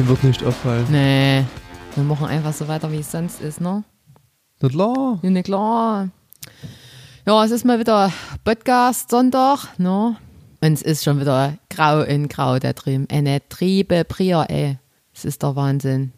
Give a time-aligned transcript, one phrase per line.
[0.00, 0.86] Dem wird nicht auffallen.
[0.90, 1.44] Nee,
[1.94, 3.84] wir machen einfach so weiter, wie es sonst ist, ne?
[4.62, 5.18] Na klar.
[5.20, 6.08] Ja, ne, klar.
[7.26, 8.10] Ja, es ist mal wieder
[8.44, 10.16] Podcast-Sonntag, ne?
[10.62, 13.08] Und es ist schon wieder grau in grau da drüben.
[13.10, 14.78] Eine Triebe Prier, ey.
[15.14, 16.14] Es ist der Wahnsinn.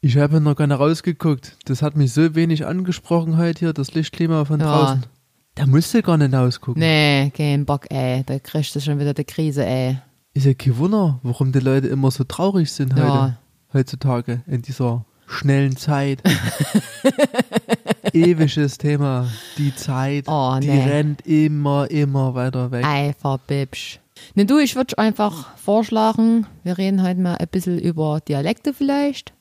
[0.00, 1.56] Ich habe noch gar nicht rausgeguckt.
[1.66, 4.66] Das hat mich so wenig angesprochen heute hier, das Lichtklima von Ja.
[4.66, 5.06] draußen.
[5.54, 6.80] Da musst du gar nicht rausgucken.
[6.80, 8.24] Nee, kein Bock, ey.
[8.26, 9.98] Da kriegst du schon wieder die Krise, ey.
[10.32, 13.38] Ist ja kein Wunder, warum die Leute immer so traurig sind heute, Ja.
[13.72, 16.22] heutzutage, in dieser schnellen Zeit.
[18.12, 19.28] Ewiges Thema.
[19.58, 20.84] Die Zeit, Oh, die nee.
[20.84, 22.84] rennt immer, immer weiter weg.
[22.84, 24.00] Eifer Bibsch.
[24.34, 29.32] Ne, du, ich würde einfach vorschlagen, wir reden heute mal ein bisschen über Dialekte vielleicht.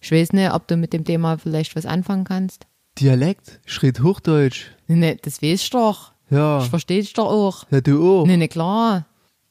[0.00, 2.66] Ich weiß nicht, ob du mit dem Thema vielleicht was anfangen kannst.
[2.98, 4.66] Dialekt, Schritt Hochdeutsch.
[4.88, 6.12] Ne, ne, das weißt du doch.
[6.30, 7.64] Ja, Ich versteh dich doch auch.
[7.70, 8.26] ja du auch.
[8.26, 9.06] Ne, ne, klar.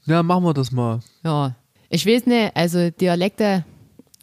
[0.06, 1.00] Ja, machen wir das mal.
[1.24, 1.56] Ja.
[1.90, 3.66] Ich weiß nicht, also Dialekte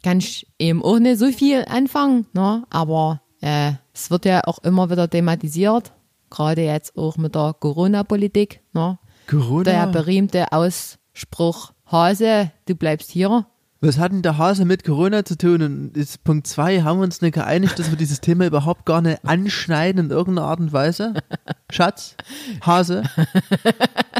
[0.03, 2.63] kann ich eben auch nicht so viel anfangen, ne?
[2.69, 5.93] Aber äh, es wird ja auch immer wieder thematisiert.
[6.29, 8.99] Gerade jetzt auch mit der Corona-Politik, ne?
[9.27, 9.63] Corona.
[9.63, 13.45] Der berühmte Ausspruch Hase, du bleibst hier.
[13.83, 15.61] Was hat denn der Hase mit Corona zu tun?
[15.63, 19.01] Und ist Punkt zwei, haben wir uns nicht geeinigt, dass wir dieses Thema überhaupt gar
[19.01, 21.15] nicht anschneiden in irgendeiner Art und Weise?
[21.71, 22.15] Schatz?
[22.61, 23.03] Hase?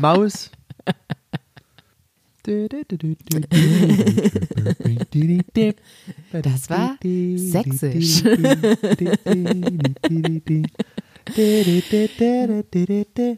[0.02, 0.50] Maus?
[2.44, 2.72] Das
[6.72, 8.23] war sächsisch.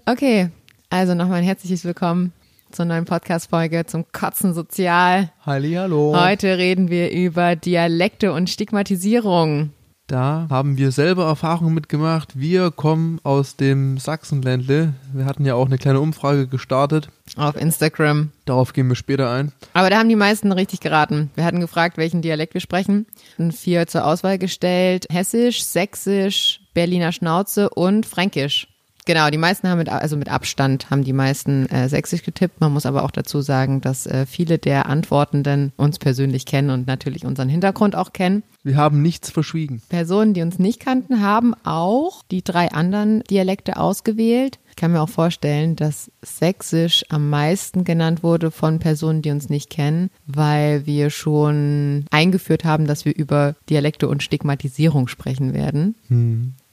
[0.05, 0.49] Okay,
[0.89, 2.31] also nochmal ein herzliches Willkommen
[2.71, 5.33] zur neuen Podcast-Folge zum Kotzen Sozial.
[5.45, 6.15] Hallihallo.
[6.17, 9.71] Heute reden wir über Dialekte und Stigmatisierung.
[10.07, 12.39] Da haben wir selber Erfahrungen mitgemacht.
[12.39, 14.93] Wir kommen aus dem Sachsenländle.
[15.13, 17.07] Wir hatten ja auch eine kleine Umfrage gestartet.
[17.35, 18.31] Auf Instagram.
[18.45, 19.51] Darauf gehen wir später ein.
[19.73, 21.31] Aber da haben die meisten richtig geraten.
[21.35, 23.07] Wir hatten gefragt, welchen Dialekt wir sprechen.
[23.37, 25.07] Und vier zur Auswahl gestellt.
[25.11, 28.67] Hessisch, Sächsisch, Berliner Schnauze und Fränkisch.
[29.05, 32.61] Genau, die meisten haben mit, also mit Abstand haben die meisten äh, Sächsisch getippt.
[32.61, 36.87] Man muss aber auch dazu sagen, dass äh, viele der Antwortenden uns persönlich kennen und
[36.87, 38.43] natürlich unseren Hintergrund auch kennen.
[38.63, 39.81] Wir haben nichts verschwiegen.
[39.89, 44.59] Personen, die uns nicht kannten, haben auch die drei anderen Dialekte ausgewählt.
[44.73, 49.47] Ich kann mir auch vorstellen, dass Sächsisch am meisten genannt wurde von Personen, die uns
[49.47, 55.93] nicht kennen, weil wir schon eingeführt haben, dass wir über Dialekte und Stigmatisierung sprechen werden.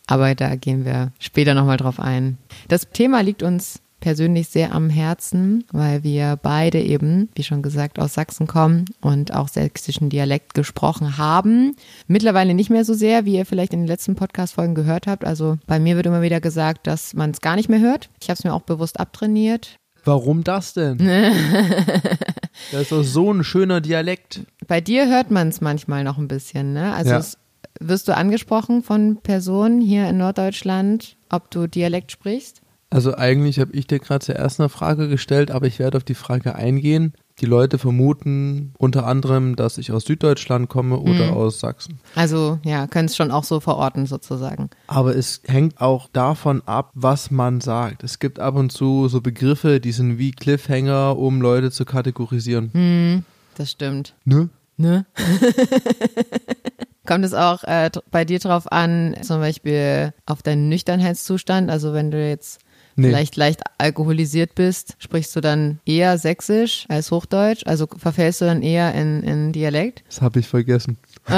[0.07, 2.39] Aber da gehen wir später nochmal drauf ein.
[2.69, 7.99] Das Thema liegt uns persönlich sehr am Herzen, weil wir beide eben, wie schon gesagt,
[7.99, 11.77] aus Sachsen kommen und auch sächsischen Dialekt gesprochen haben.
[12.07, 15.25] Mittlerweile nicht mehr so sehr, wie ihr vielleicht in den letzten Podcast-Folgen gehört habt.
[15.25, 18.11] Also bei mir wird immer wieder gesagt, dass man es gar nicht mehr hört.
[18.21, 19.77] Ich habe es mir auch bewusst abtrainiert.
[20.05, 20.97] Warum das denn?
[22.73, 24.41] das ist doch so ein schöner Dialekt.
[24.67, 26.95] Bei dir hört man es manchmal noch ein bisschen, ne?
[26.95, 27.19] Also Ja.
[27.19, 27.37] es,
[27.81, 32.63] wirst du angesprochen von Personen hier in Norddeutschland, ob du Dialekt sprichst?
[32.91, 36.15] Also eigentlich habe ich dir gerade zuerst eine Frage gestellt, aber ich werde auf die
[36.15, 37.15] Frage eingehen.
[37.39, 42.01] Die Leute vermuten unter anderem, dass ich aus Süddeutschland komme oder aus Sachsen.
[42.15, 44.69] Also ja, können es schon auch so verorten sozusagen.
[44.89, 48.03] Aber es hängt auch davon ab, was man sagt.
[48.03, 53.25] Es gibt ab und zu so Begriffe, die sind wie Cliffhanger, um Leute zu kategorisieren.
[53.55, 54.15] Das stimmt.
[54.25, 54.51] Ne?
[54.77, 55.07] Ne?
[57.07, 61.71] Kommt es auch äh, bei dir drauf an, zum Beispiel auf deinen Nüchternheitszustand?
[61.71, 62.61] Also wenn du jetzt
[63.01, 63.09] Nee.
[63.09, 67.63] vielleicht leicht alkoholisiert bist, sprichst du dann eher Sächsisch als Hochdeutsch?
[67.67, 70.03] Also verfällst du dann eher in, in Dialekt?
[70.07, 70.99] Das habe ich vergessen.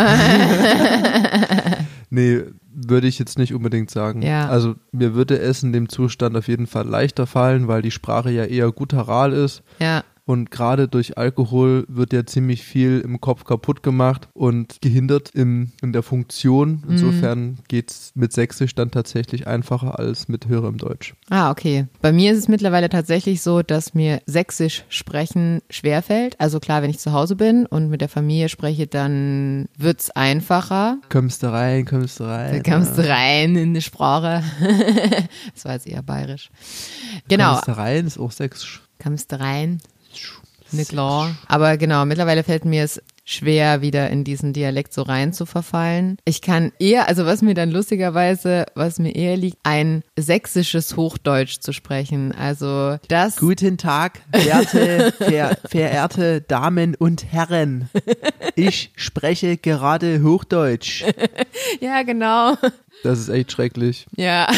[2.11, 2.43] nee,
[2.75, 4.23] würde ich jetzt nicht unbedingt sagen.
[4.23, 4.49] Ja.
[4.49, 8.31] Also mir würde es in dem Zustand auf jeden Fall leichter fallen, weil die Sprache
[8.31, 9.63] ja eher guttural ist.
[9.79, 10.05] Ja.
[10.33, 15.73] Und gerade durch Alkohol wird ja ziemlich viel im Kopf kaputt gemacht und gehindert im,
[15.83, 16.83] in der Funktion.
[16.87, 16.91] Mhm.
[16.91, 21.13] Insofern geht's mit Sächsisch dann tatsächlich einfacher als mit höherem Deutsch.
[21.29, 21.87] Ah, okay.
[22.01, 26.41] Bei mir ist es mittlerweile tatsächlich so, dass mir Sächsisch sprechen schwerfällt.
[26.41, 30.97] Also klar, wenn ich zu Hause bin und mit der Familie spreche, dann wird's einfacher.
[31.11, 32.63] Kommst du rein, kommst du rein.
[32.63, 34.43] Da kommst du rein in die Sprache.
[35.55, 36.49] das war jetzt eher bayerisch.
[37.29, 38.81] Genau, Kommst du rein, ist auch Sächsisch.
[38.99, 39.83] kommst du rein.
[40.73, 41.35] Ne, klar.
[41.49, 46.17] Aber genau, mittlerweile fällt mir es schwer, wieder in diesen Dialekt so rein zu verfallen.
[46.25, 51.61] Ich kann eher, also was mir dann lustigerweise, was mir eher liegt, ein sächsisches Hochdeutsch
[51.61, 52.33] zu sprechen.
[52.33, 53.37] Also das.
[53.37, 57.89] Guten Tag, werte, ver, verehrte Damen und Herren.
[58.57, 61.05] Ich spreche gerade Hochdeutsch.
[61.81, 62.57] Ja, genau.
[63.03, 64.07] Das ist echt schrecklich.
[64.17, 64.49] Ja.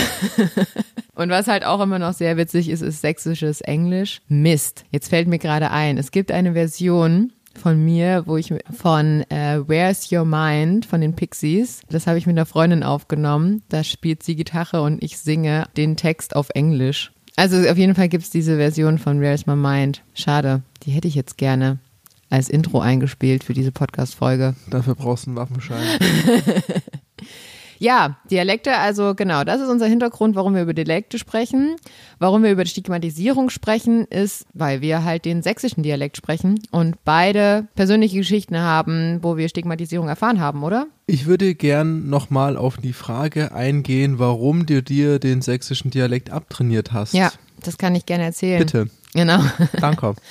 [1.14, 4.20] Und was halt auch immer noch sehr witzig ist, ist sächsisches Englisch.
[4.28, 4.84] Mist.
[4.90, 9.60] Jetzt fällt mir gerade ein, es gibt eine Version von mir, wo ich von äh,
[9.66, 13.62] Where's Your Mind von den Pixies, das habe ich mit einer Freundin aufgenommen.
[13.68, 17.12] Da spielt sie Gitarre und ich singe den Text auf Englisch.
[17.36, 20.02] Also auf jeden Fall gibt es diese Version von Where's My Mind.
[20.14, 21.78] Schade, die hätte ich jetzt gerne
[22.30, 24.54] als Intro eingespielt für diese Podcast-Folge.
[24.68, 25.84] Dafür brauchst du einen Waffenschein.
[27.78, 31.76] Ja, Dialekte, also genau, das ist unser Hintergrund, warum wir über Dialekte sprechen.
[32.18, 37.66] Warum wir über Stigmatisierung sprechen, ist, weil wir halt den sächsischen Dialekt sprechen und beide
[37.74, 40.86] persönliche Geschichten haben, wo wir Stigmatisierung erfahren haben, oder?
[41.06, 46.92] Ich würde gern nochmal auf die Frage eingehen, warum du dir den sächsischen Dialekt abtrainiert
[46.92, 47.14] hast.
[47.14, 47.30] Ja,
[47.62, 48.58] das kann ich gerne erzählen.
[48.58, 48.88] Bitte.
[49.12, 49.38] Genau.
[49.80, 50.14] Danke.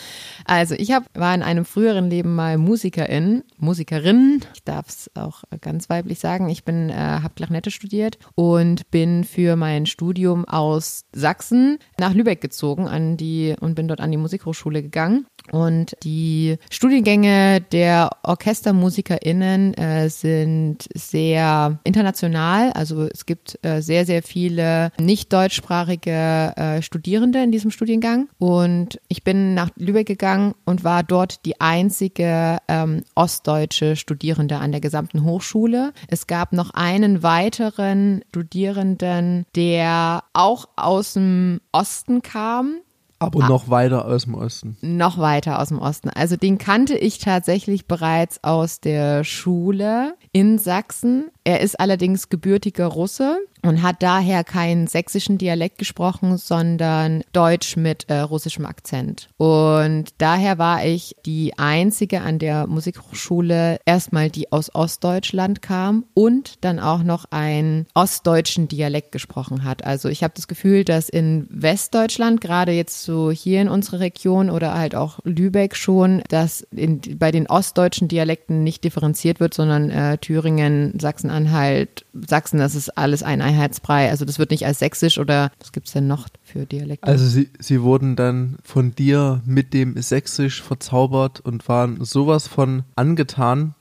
[0.46, 4.42] Also ich hab, war in einem früheren Leben mal Musikerin, Musikerin.
[4.54, 6.50] Ich darf es auch ganz weiblich sagen.
[6.50, 12.42] Ich bin, äh, habe Klarinette studiert und bin für mein Studium aus Sachsen nach Lübeck
[12.42, 15.26] gezogen an die und bin dort an die Musikhochschule gegangen.
[15.52, 22.72] Und die Studiengänge der OrchestermusikerInnen äh, sind sehr international.
[22.72, 28.30] Also es gibt äh, sehr, sehr viele nicht deutschsprachige äh, Studierende in diesem Studiengang.
[28.40, 34.72] Und ich bin nach Lübeck gegangen und war dort die einzige ähm, ostdeutsche Studierende an
[34.72, 35.94] der gesamten Hochschule.
[36.08, 42.78] Es gab noch einen weiteren Studierenden, der auch aus dem Osten kam
[43.24, 44.78] aber noch weiter aus dem Osten.
[44.82, 46.10] Noch weiter aus dem Osten.
[46.10, 51.30] Also den kannte ich tatsächlich bereits aus der Schule in Sachsen.
[51.44, 58.10] Er ist allerdings gebürtiger Russe und hat daher keinen sächsischen Dialekt gesprochen, sondern Deutsch mit
[58.10, 59.30] äh, russischem Akzent.
[59.38, 66.64] Und daher war ich die einzige an der Musikhochschule, erstmal die aus Ostdeutschland kam und
[66.64, 69.86] dann auch noch einen ostdeutschen Dialekt gesprochen hat.
[69.86, 74.50] Also ich habe das Gefühl, dass in Westdeutschland, gerade jetzt so hier in unserer Region
[74.50, 79.90] oder halt auch Lübeck schon, dass in, bei den ostdeutschen Dialekten nicht differenziert wird, sondern
[79.90, 80.94] äh, Thüringen,
[81.34, 84.10] Sachsen-Anhalt, Sachsen, das ist alles ein Einheitsbrei.
[84.10, 87.08] Also das wird nicht als sächsisch oder was gibt es denn noch für Dialekte?
[87.08, 92.84] Also sie, sie wurden dann von dir mit dem Sächsisch verzaubert und waren sowas von
[92.96, 93.74] angetan.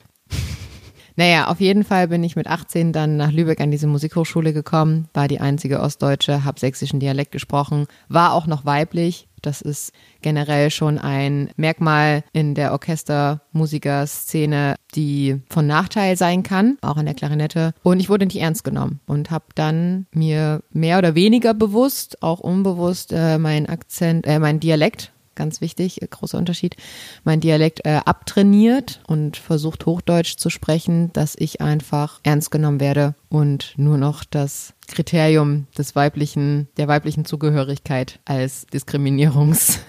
[1.15, 5.07] Naja, auf jeden Fall bin ich mit 18 dann nach Lübeck an diese Musikhochschule gekommen,
[5.13, 9.27] war die einzige Ostdeutsche, hab sächsischen Dialekt gesprochen, war auch noch weiblich.
[9.43, 16.95] Das ist generell schon ein Merkmal in der Orchestermusikerszene, die von Nachteil sein kann, auch
[16.97, 17.73] an der Klarinette.
[17.83, 22.39] Und ich wurde nicht ernst genommen und habe dann mir mehr oder weniger bewusst, auch
[22.39, 26.75] unbewusst, äh, meinen Akzent, äh, meinen Dialekt ganz wichtig, äh, großer Unterschied,
[27.23, 33.15] mein Dialekt äh, abtrainiert und versucht Hochdeutsch zu sprechen, dass ich einfach ernst genommen werde
[33.29, 39.81] und nur noch das Kriterium des weiblichen, der weiblichen Zugehörigkeit als Diskriminierungselement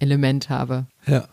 [0.48, 0.86] habe.
[1.06, 1.28] Ja.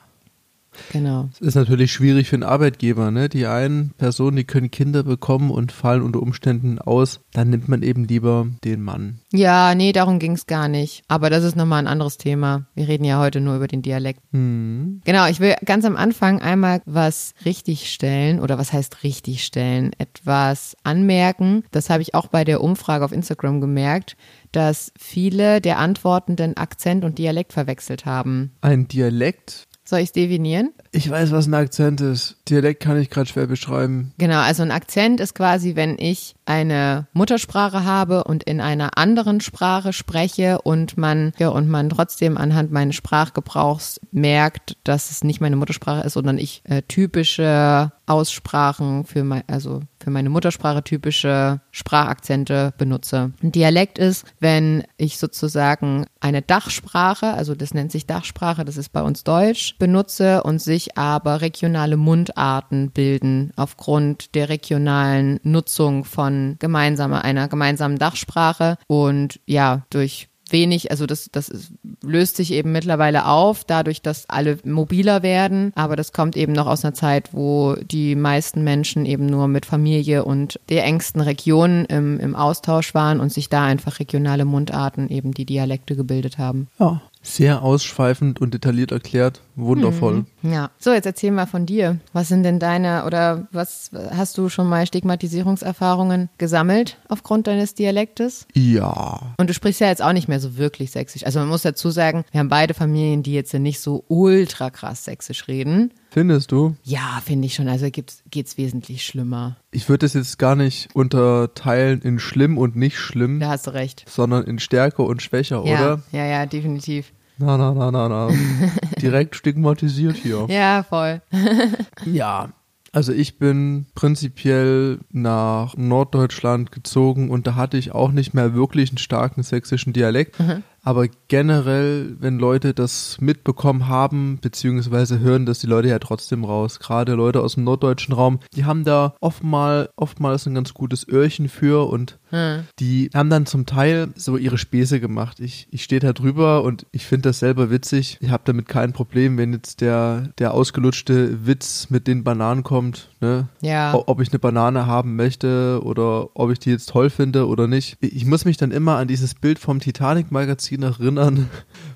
[0.92, 1.30] Genau.
[1.34, 3.30] Es ist natürlich schwierig für einen Arbeitgeber, ne?
[3.30, 7.20] Die einen Personen, die können Kinder bekommen und fallen unter Umständen aus.
[7.32, 9.20] Dann nimmt man eben lieber den Mann.
[9.32, 11.03] Ja, nee, darum ging es gar nicht.
[11.08, 12.68] Aber das ist nochmal ein anderes Thema.
[12.75, 14.22] Wir reden ja heute nur über den Dialekt.
[14.32, 15.01] Hm.
[15.06, 19.92] Genau, ich will ganz am Anfang einmal was richtigstellen oder was heißt richtigstellen?
[19.98, 21.63] Etwas anmerken.
[21.72, 24.15] Das habe ich auch bei der Umfrage auf Instagram gemerkt,
[24.51, 28.51] dass viele der Antwortenden Akzent und Dialekt verwechselt haben.
[28.62, 29.68] Ein Dialekt?
[29.93, 30.71] Soll ich es definieren?
[30.91, 32.38] Ich weiß, was ein Akzent ist.
[32.50, 34.12] Dialekt kann ich gerade schwer beschreiben.
[34.17, 39.39] Genau, also ein Akzent ist quasi, wenn ich eine Muttersprache habe und in einer anderen
[39.39, 45.41] Sprache spreche und man ja, und man trotzdem anhand meines Sprachgebrauchs merkt, dass es nicht
[45.41, 51.62] meine Muttersprache ist, sondern ich äh, typische Aussprachen für mein, also für meine Muttersprache typische
[51.72, 53.31] Sprachakzente benutze.
[53.41, 58.89] Ein Dialekt ist, wenn ich sozusagen eine Dachsprache, also das nennt sich Dachsprache, das ist
[58.89, 66.57] bei uns Deutsch, benutze und sich aber regionale Mundarten bilden aufgrund der regionalen Nutzung von
[66.60, 72.72] gemeinsamer, einer gemeinsamen Dachsprache und ja, durch wenig, also das, das ist, löst sich eben
[72.72, 75.74] mittlerweile auf, dadurch, dass alle mobiler werden.
[75.75, 79.65] Aber das kommt eben noch aus einer Zeit, wo die meisten Menschen eben nur mit
[79.65, 85.10] Familie und der engsten Region im, im Austausch waren und sich da einfach regionale Mundarten,
[85.10, 86.67] eben die Dialekte gebildet haben.
[86.79, 87.01] Ja.
[87.25, 89.39] Sehr ausschweifend und detailliert erklärt.
[89.55, 90.25] Wundervoll.
[90.41, 90.51] Mhm.
[90.53, 90.72] Ja.
[90.79, 92.00] So, jetzt erzähl mal von dir.
[92.12, 98.48] Was sind denn deine oder was hast du schon mal Stigmatisierungserfahrungen gesammelt aufgrund deines Dialektes?
[98.53, 99.33] Ja.
[99.38, 101.25] Und du sprichst ja jetzt auch nicht mehr so wirklich sächsisch.
[101.25, 105.05] Also man muss dazu sagen, wir haben beide Familien, die jetzt nicht so ultra krass
[105.05, 105.91] sächsisch reden.
[106.10, 106.75] Findest du?
[106.83, 107.67] Ja, finde ich schon.
[107.67, 109.57] Also geht es wesentlich schlimmer.
[109.72, 113.72] Ich würde das jetzt gar nicht unterteilen in schlimm und nicht schlimm, Da hast du
[113.72, 114.05] recht.
[114.07, 116.01] sondern in stärker und schwächer, Ja, oder?
[116.12, 117.12] ja, ja, definitiv.
[117.38, 118.30] Na, na, na, na, na.
[119.02, 120.46] Direkt stigmatisiert hier.
[120.50, 121.22] Ja, voll.
[122.06, 122.50] Ja,
[122.94, 128.92] also ich bin prinzipiell nach Norddeutschland gezogen und da hatte ich auch nicht mehr wirklich
[128.92, 130.36] einen starken sächsischen Dialekt.
[130.84, 136.80] Aber generell, wenn Leute das mitbekommen haben, beziehungsweise hören das die Leute ja trotzdem raus.
[136.80, 141.50] Gerade Leute aus dem norddeutschen Raum, die haben da oftmal, oftmals ein ganz gutes Öhrchen
[141.50, 142.63] für und Hm.
[142.80, 145.40] die haben dann zum Teil so ihre Späße gemacht.
[145.40, 148.18] Ich, ich stehe da drüber und ich finde das selber witzig.
[148.22, 153.10] Ich habe damit kein Problem, wenn jetzt der, der ausgelutschte Witz mit den Bananen kommt.
[153.22, 153.50] Ne?
[153.62, 153.94] Ja.
[153.94, 157.98] Ob ich eine Banane haben möchte oder ob ich die jetzt toll finde oder nicht.
[158.02, 161.52] Ich muss mich dann immer an dieses Bild vom Titanic-Magazin erinnern,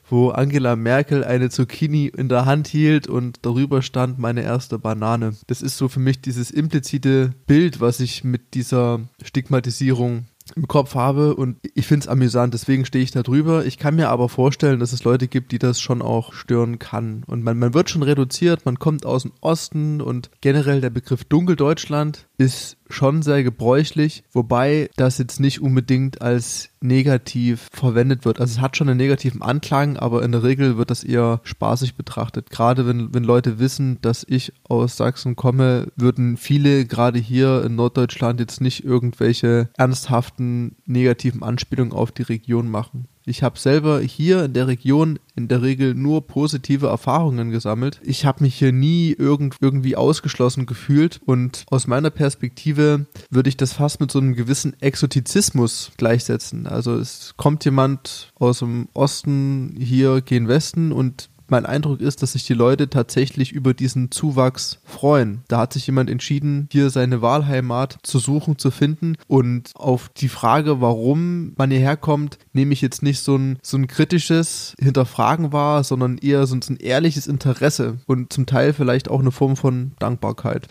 [0.09, 5.33] wo Angela Merkel eine Zucchini in der Hand hielt und darüber stand meine erste Banane.
[5.47, 10.95] Das ist so für mich dieses implizite Bild, was ich mit dieser Stigmatisierung im Kopf
[10.95, 13.65] habe und ich finde es amüsant, deswegen stehe ich da drüber.
[13.65, 17.23] Ich kann mir aber vorstellen, dass es Leute gibt, die das schon auch stören kann.
[17.27, 21.25] Und man, man wird schon reduziert, man kommt aus dem Osten und generell der Begriff
[21.25, 28.39] Dunkeldeutschland ist schon sehr gebräuchlich, wobei das jetzt nicht unbedingt als negativ verwendet wird.
[28.39, 31.95] Also es hat schon einen negativen Anklang, aber in der Regel wird das eher spaßig
[31.95, 32.49] betrachtet.
[32.49, 37.75] Gerade wenn, wenn Leute wissen, dass ich aus Sachsen komme, würden viele gerade hier in
[37.75, 43.07] Norddeutschland jetzt nicht irgendwelche ernsthaften negativen Anspielungen auf die Region machen.
[43.27, 47.99] Ich habe selber hier in der Region in der Regel nur positive Erfahrungen gesammelt.
[48.05, 53.57] Ich habe mich hier nie irgend, irgendwie ausgeschlossen gefühlt und aus meiner Perspektive würde ich
[53.57, 56.67] das fast mit so einem gewissen Exotizismus gleichsetzen.
[56.67, 62.33] Also es kommt jemand aus dem Osten hier gen Westen und mein Eindruck ist, dass
[62.33, 65.43] sich die Leute tatsächlich über diesen Zuwachs freuen.
[65.47, 69.15] Da hat sich jemand entschieden, hier seine Wahlheimat zu suchen, zu finden.
[69.27, 73.77] Und auf die Frage, warum man hierher kommt, nehme ich jetzt nicht so ein, so
[73.77, 78.73] ein kritisches Hinterfragen wahr, sondern eher so ein, so ein ehrliches Interesse und zum Teil
[78.73, 80.67] vielleicht auch eine Form von Dankbarkeit.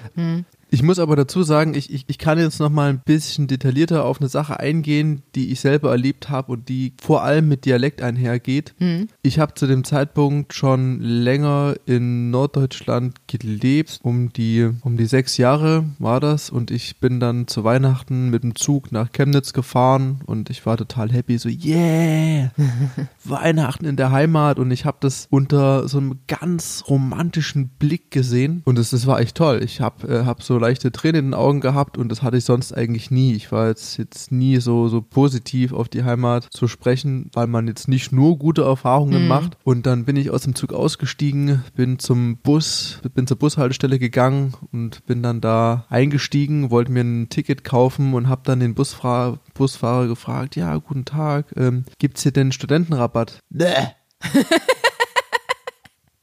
[0.76, 4.04] Ich muss aber dazu sagen, ich, ich, ich kann jetzt noch mal ein bisschen detaillierter
[4.04, 8.02] auf eine Sache eingehen, die ich selber erlebt habe und die vor allem mit Dialekt
[8.02, 8.74] einhergeht.
[9.22, 15.38] Ich habe zu dem Zeitpunkt schon länger in Norddeutschland gelebt, um die, um die sechs
[15.38, 20.20] Jahre war das und ich bin dann zu Weihnachten mit dem Zug nach Chemnitz gefahren
[20.26, 22.50] und ich war total happy, so yeah,
[23.24, 28.60] Weihnachten in der Heimat und ich habe das unter so einem ganz romantischen Blick gesehen
[28.66, 29.62] und das war echt toll.
[29.64, 32.44] Ich habe äh, hab so leichte Tränen in den Augen gehabt und das hatte ich
[32.44, 33.34] sonst eigentlich nie.
[33.34, 37.68] Ich war jetzt, jetzt nie so, so positiv auf die Heimat zu sprechen, weil man
[37.68, 39.56] jetzt nicht nur gute Erfahrungen macht.
[39.62, 44.54] Und dann bin ich aus dem Zug ausgestiegen, bin zum Bus, bin zur Bushaltestelle gegangen
[44.72, 49.38] und bin dann da eingestiegen, wollte mir ein Ticket kaufen und habe dann den Busfahrer,
[49.54, 53.38] Busfahrer gefragt, ja, guten Tag, ähm, gibt's hier denn Studentenrabatt?
[53.50, 53.72] Bäh.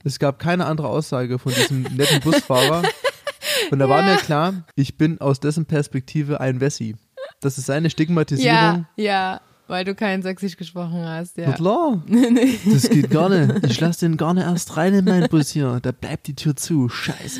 [0.06, 2.84] Es gab keine andere Aussage von diesem netten Busfahrer.
[3.74, 6.96] Und da war mir klar, ich bin aus dessen Perspektive ein Wessi.
[7.42, 8.86] Das ist seine Stigmatisierung.
[8.96, 11.52] Ja, ja, weil du kein Sächsisch gesprochen hast, Na ja.
[11.54, 12.02] klar.
[12.72, 13.66] Das geht gar nicht.
[13.66, 15.80] Ich lasse den gar nicht erst rein in meinen Bus hier.
[15.82, 16.90] Da bleibt die Tür zu.
[16.90, 17.40] Scheiße.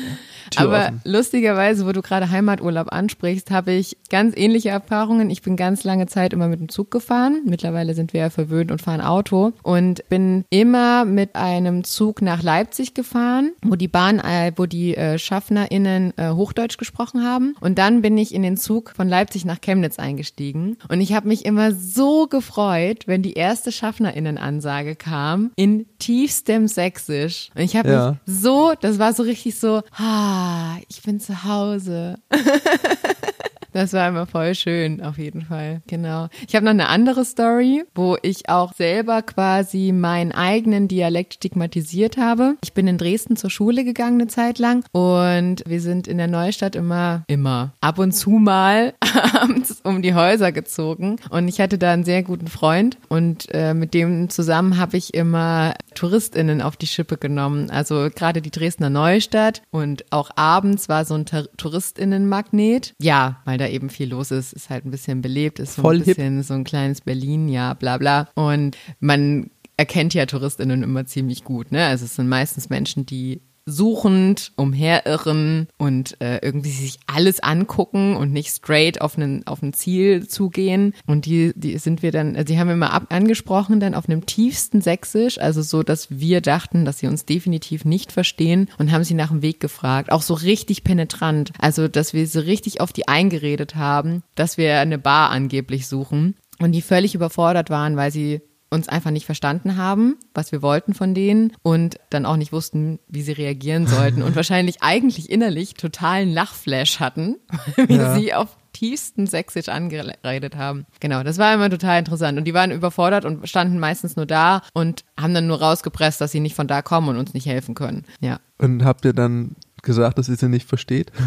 [0.50, 1.00] Tür Aber offen.
[1.04, 5.30] lustigerweise, wo du gerade Heimaturlaub ansprichst, habe ich ganz ähnliche Erfahrungen.
[5.30, 7.42] Ich bin ganz lange Zeit immer mit dem Zug gefahren.
[7.44, 12.42] Mittlerweile sind wir ja verwöhnt und fahren Auto und bin immer mit einem Zug nach
[12.42, 17.54] Leipzig gefahren, wo die Bahn, äh, wo die äh, SchaffnerInnen äh, Hochdeutsch gesprochen haben.
[17.60, 20.76] Und dann bin ich in den Zug von Leipzig nach Chemnitz eingestiegen.
[20.88, 27.50] Und ich habe mich immer so gefreut, wenn die erste SchaffnerInnen-Ansage kam in tiefstem Sächsisch.
[27.54, 28.10] Und ich habe Ja.
[28.26, 32.18] mich so, das war so richtig so, ah, ich bin zu Hause.
[33.74, 35.82] Das war immer voll schön, auf jeden Fall.
[35.88, 36.28] Genau.
[36.46, 42.16] Ich habe noch eine andere Story, wo ich auch selber quasi meinen eigenen Dialekt stigmatisiert
[42.16, 42.54] habe.
[42.62, 46.28] Ich bin in Dresden zur Schule gegangen eine Zeit lang und wir sind in der
[46.28, 48.94] Neustadt immer, immer, ab und zu mal
[49.40, 51.16] abends um die Häuser gezogen.
[51.30, 55.14] Und ich hatte da einen sehr guten Freund und äh, mit dem zusammen habe ich
[55.14, 57.70] immer TouristInnen auf die Schippe genommen.
[57.70, 62.94] Also gerade die Dresdner Neustadt und auch abends war so ein Ter- TouristInnen-Magnet.
[63.00, 65.96] Ja, weil da eben viel los ist, ist halt ein bisschen belebt, ist so Voll
[65.96, 66.16] ein hip.
[66.16, 68.28] bisschen so ein kleines Berlin, ja, bla bla.
[68.34, 71.86] Und man erkennt ja TouristInnen immer ziemlich gut, ne?
[71.86, 78.32] Also es sind meistens Menschen, die suchend umherirren und äh, irgendwie sich alles angucken und
[78.32, 80.94] nicht straight auf einen auf ein Ziel zugehen.
[81.06, 84.08] Und die die sind wir dann also die haben wir immer ab angesprochen dann auf
[84.08, 85.38] einem tiefsten Sächsisch.
[85.38, 89.28] Also so dass wir dachten dass sie uns definitiv nicht verstehen und haben sie nach
[89.28, 90.12] dem Weg gefragt.
[90.12, 91.52] Auch so richtig penetrant.
[91.58, 96.34] Also dass wir sie richtig auf die eingeredet haben dass wir eine Bar angeblich suchen
[96.58, 98.42] und die völlig überfordert waren weil sie
[98.74, 102.98] uns einfach nicht verstanden haben, was wir wollten von denen und dann auch nicht wussten,
[103.08, 107.36] wie sie reagieren sollten und wahrscheinlich eigentlich innerlich totalen Lachflash hatten,
[107.76, 108.14] wie Ja.
[108.14, 110.84] sie auf tiefsten Sächsisch angeredet haben.
[110.98, 112.36] Genau, das war immer total interessant.
[112.38, 116.32] Und die waren überfordert und standen meistens nur da und haben dann nur rausgepresst, dass
[116.32, 118.04] sie nicht von da kommen und uns nicht helfen können.
[118.20, 118.40] Ja.
[118.58, 119.54] Und habt ihr dann
[119.84, 121.12] gesagt, dass ihr sie nicht versteht?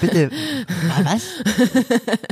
[0.00, 0.30] bitte,
[1.02, 1.22] was?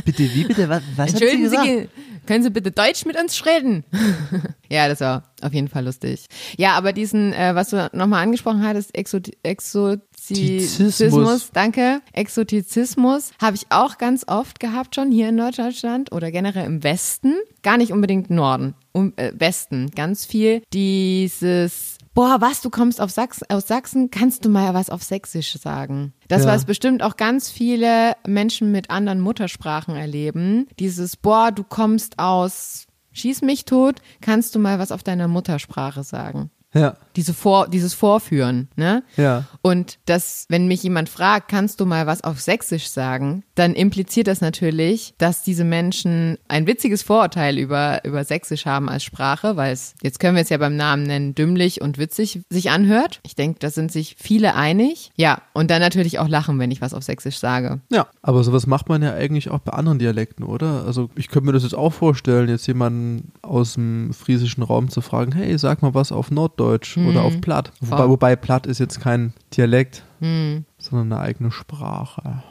[0.05, 0.69] Bitte, wie bitte?
[0.69, 1.65] Was, was hat sie Entschuldigen gesagt?
[1.65, 1.89] Sie,
[2.27, 3.85] können Sie bitte Deutsch mit uns reden?
[4.71, 6.27] ja, das war auf jeden Fall lustig.
[6.57, 11.51] Ja, aber diesen, äh, was du nochmal angesprochen hattest, Exo Exotizismus, Tizismus.
[11.53, 16.83] danke, Exotizismus, habe ich auch ganz oft gehabt schon hier in Norddeutschland oder generell im
[16.83, 23.01] Westen, gar nicht unbedingt Norden, um, äh, Westen, ganz viel dieses Boah, was, du kommst
[23.01, 26.13] auf Sachs aus Sachsen, kannst du mal was auf Sächsisch sagen?
[26.29, 26.53] Das, Ja.
[26.53, 30.69] was bestimmt auch ganz viele Menschen mit anderen Muttersprachen erleben.
[30.79, 36.03] Dieses, boah, du kommst aus Schieß mich tot, kannst du mal was auf deiner Muttersprache
[36.03, 36.51] sagen?
[36.75, 39.05] Ja, Diese Vor, dieses Vorführen, ne?
[39.17, 39.45] ja.
[39.63, 44.27] Und das, wenn mich jemand fragt, kannst du mal was auf Sächsisch sagen, dann impliziert
[44.27, 49.73] das natürlich, dass diese Menschen ein witziges Vorurteil über, über Sächsisch haben als Sprache, weil
[49.73, 53.21] es, jetzt können wir es ja beim Namen nennen, dümmlich und witzig sich anhört.
[53.23, 55.13] Ich denke, da sind sich viele einig.
[55.15, 57.81] Ja, und dann natürlich auch lachen, wenn ich was auf Sächsisch sage.
[57.93, 60.85] Ja, aber sowas macht man ja eigentlich auch bei anderen Dialekten, oder?
[60.85, 65.01] Also ich könnte mir das jetzt auch vorstellen, jetzt jemanden aus dem friesischen Raum zu
[65.01, 67.73] fragen, hey, sag mal was auf Norddeutsch oder auf Platt.
[67.81, 72.43] Wobei, wobei Platt ist jetzt kein Dialekt, sondern eine eigene Sprache.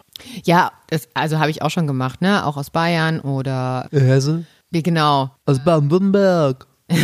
[0.43, 2.45] Ja, das, also habe ich auch schon gemacht, ne?
[2.45, 4.45] Auch aus Bayern oder, Hesse?
[4.69, 6.67] wie genau, Aus Baden-Württemberg.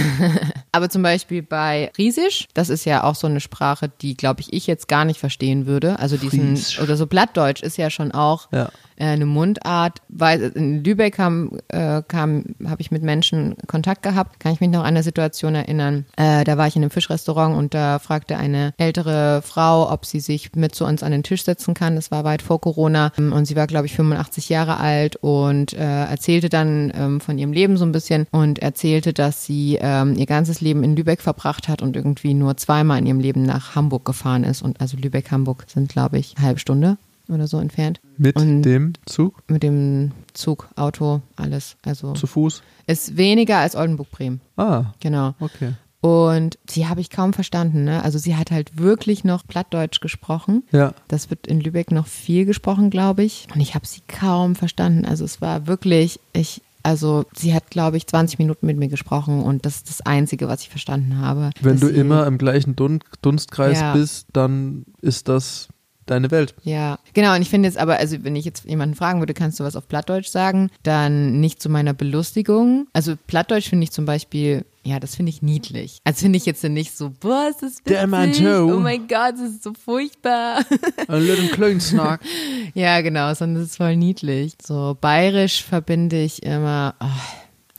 [0.71, 4.53] Aber zum Beispiel bei Friesisch, das ist ja auch so eine Sprache, die, glaube ich,
[4.53, 5.97] ich jetzt gar nicht verstehen würde.
[5.99, 6.79] Also diesen, Friesisch.
[6.79, 8.69] oder so Plattdeutsch ist ja schon auch Ja.
[8.99, 9.99] Äh, eine Mundart.
[10.09, 14.39] Weil in Lübeck kam, äh, kam, habe ich mit Menschen Kontakt gehabt.
[14.39, 16.05] Kann ich mich noch an eine Situation erinnern.
[16.17, 20.19] Äh, da war ich in einem Fischrestaurant und da fragte eine ältere Frau, ob sie
[20.19, 21.95] sich mit zu uns an den Tisch setzen kann.
[21.95, 23.12] Das war weit vor Corona.
[23.17, 27.53] Und sie war, glaube ich, 85 Jahre alt und äh, erzählte dann ähm, von ihrem
[27.53, 31.67] Leben so ein bisschen und erzählte, dass sie ähm, ihr ganzes Leben in Lübeck verbracht
[31.67, 34.62] hat und irgendwie nur zweimal in ihrem Leben nach Hamburg gefahren ist.
[34.62, 36.97] Und also Lübeck, Hamburg sind, glaube ich, eine halbe Stunde
[37.33, 37.99] oder so entfernt.
[38.17, 41.75] Mit Und- dem Zug Mit dem Zug, Auto, alles.
[41.85, 42.61] Also zu Fuß.
[42.87, 44.41] ist weniger als Oldenburg-Bremen.
[44.57, 45.35] Ah, Genau.
[45.39, 45.73] okay.
[46.01, 47.83] Und sie habe ich kaum verstanden.
[47.83, 48.01] Ne?
[48.03, 50.63] Also sie hat halt wirklich noch Plattdeutsch gesprochen.
[50.71, 50.93] Ja.
[51.09, 53.47] Das wird in Lübeck noch viel gesprochen, glaube ich.
[53.53, 55.03] Und ich habe sie kaum verstanden.
[55.03, 59.43] Also es war wirklich, ich, also sie hat, glaube ich, 20 Minuten mit mir gesprochen
[59.43, 61.49] und das ist das Einzige, was ich verstanden habe.
[61.59, 63.91] Wenn du immer im gleichen Dun Dunstkreis Ja.
[63.91, 65.67] bist, dann ist das
[66.09, 66.55] deine Welt.
[66.63, 67.35] Ja, genau.
[67.35, 69.75] Und ich finde jetzt aber, also wenn ich jetzt jemanden fragen würde, kannst du was
[69.75, 72.87] auf Plattdeutsch sagen, dann nicht zu meiner Belustigung.
[72.93, 75.99] Also Plattdeutsch finde ich zum Beispiel, ja, das finde ich niedlich.
[76.03, 78.45] Also finde ich jetzt nicht so, boah, ist das witzig.
[78.47, 80.63] Oh mein Gott, das ist so furchtbar.
[81.07, 82.21] Ein little Klönsnack.
[82.73, 84.53] ja, genau, sondern es ist voll niedlich.
[84.65, 87.05] So bayerisch verbinde ich immer, oh,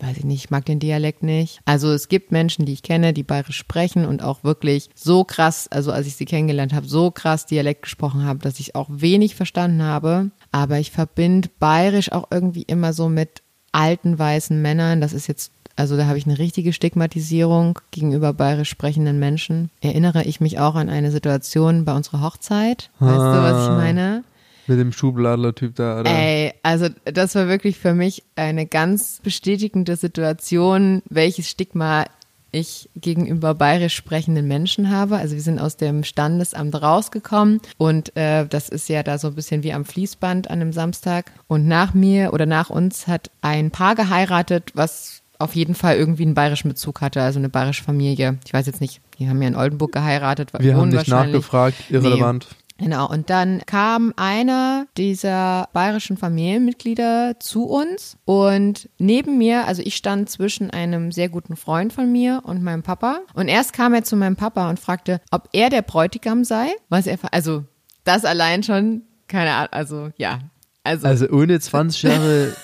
[0.02, 1.60] weiß ich nicht, ich mag den Dialekt nicht.
[1.64, 5.68] Also es gibt Menschen, die ich kenne, die bayerisch sprechen und auch wirklich so krass,
[5.70, 9.34] also als ich sie kennengelernt habe, so krass Dialekt gesprochen haben, dass ich auch wenig
[9.34, 10.30] verstanden habe.
[10.52, 15.00] Aber ich verbinde bayerisch auch irgendwie immer so mit alten weißen Männern.
[15.00, 19.70] Das ist jetzt also da habe ich eine richtige Stigmatisierung gegenüber bayerisch sprechenden Menschen.
[19.80, 22.90] Erinnere ich mich auch an eine Situation bei unserer Hochzeit.
[22.98, 23.76] Weißt du, was ich Ah.
[23.76, 24.24] meine?
[24.66, 26.01] Mit dem Schubladler-Typ da.
[26.01, 26.11] Oder?
[26.11, 32.05] Ey, also das war wirklich für mich eine ganz bestätigende Situation, welches Stigma
[32.53, 35.16] ich gegenüber bayerisch sprechenden Menschen habe.
[35.16, 39.35] Also wir sind aus dem Standesamt rausgekommen und äh, das ist ja da so ein
[39.35, 41.33] bisschen wie am Fließband an einem Samstag.
[41.46, 46.25] Und nach mir oder nach uns hat ein Paar geheiratet, was auf jeden Fall irgendwie
[46.25, 48.38] einen bayerischen Bezug hatte, also eine bayerische Familie.
[48.44, 50.51] Ich weiß jetzt nicht, die haben ja in Oldenburg geheiratet.
[50.59, 52.46] Wir haben nicht nachgefragt, irrelevant.
[52.80, 59.96] Genau, und dann kam einer dieser bayerischen Familienmitglieder zu uns und neben mir, also ich
[59.96, 64.02] stand zwischen einem sehr guten Freund von mir und meinem Papa und erst kam er
[64.02, 67.64] zu meinem Papa und fragte, ob er der Bräutigam sei, was er, also
[68.04, 70.38] das allein schon, keine Ahnung, also ja,
[70.82, 72.56] also, Also ohne 20 Jahre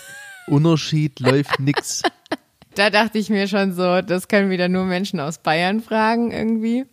[0.47, 2.03] Unterschied läuft nix.
[2.79, 6.85] da dachte ich mir schon so, das können wieder nur Menschen aus Bayern fragen irgendwie.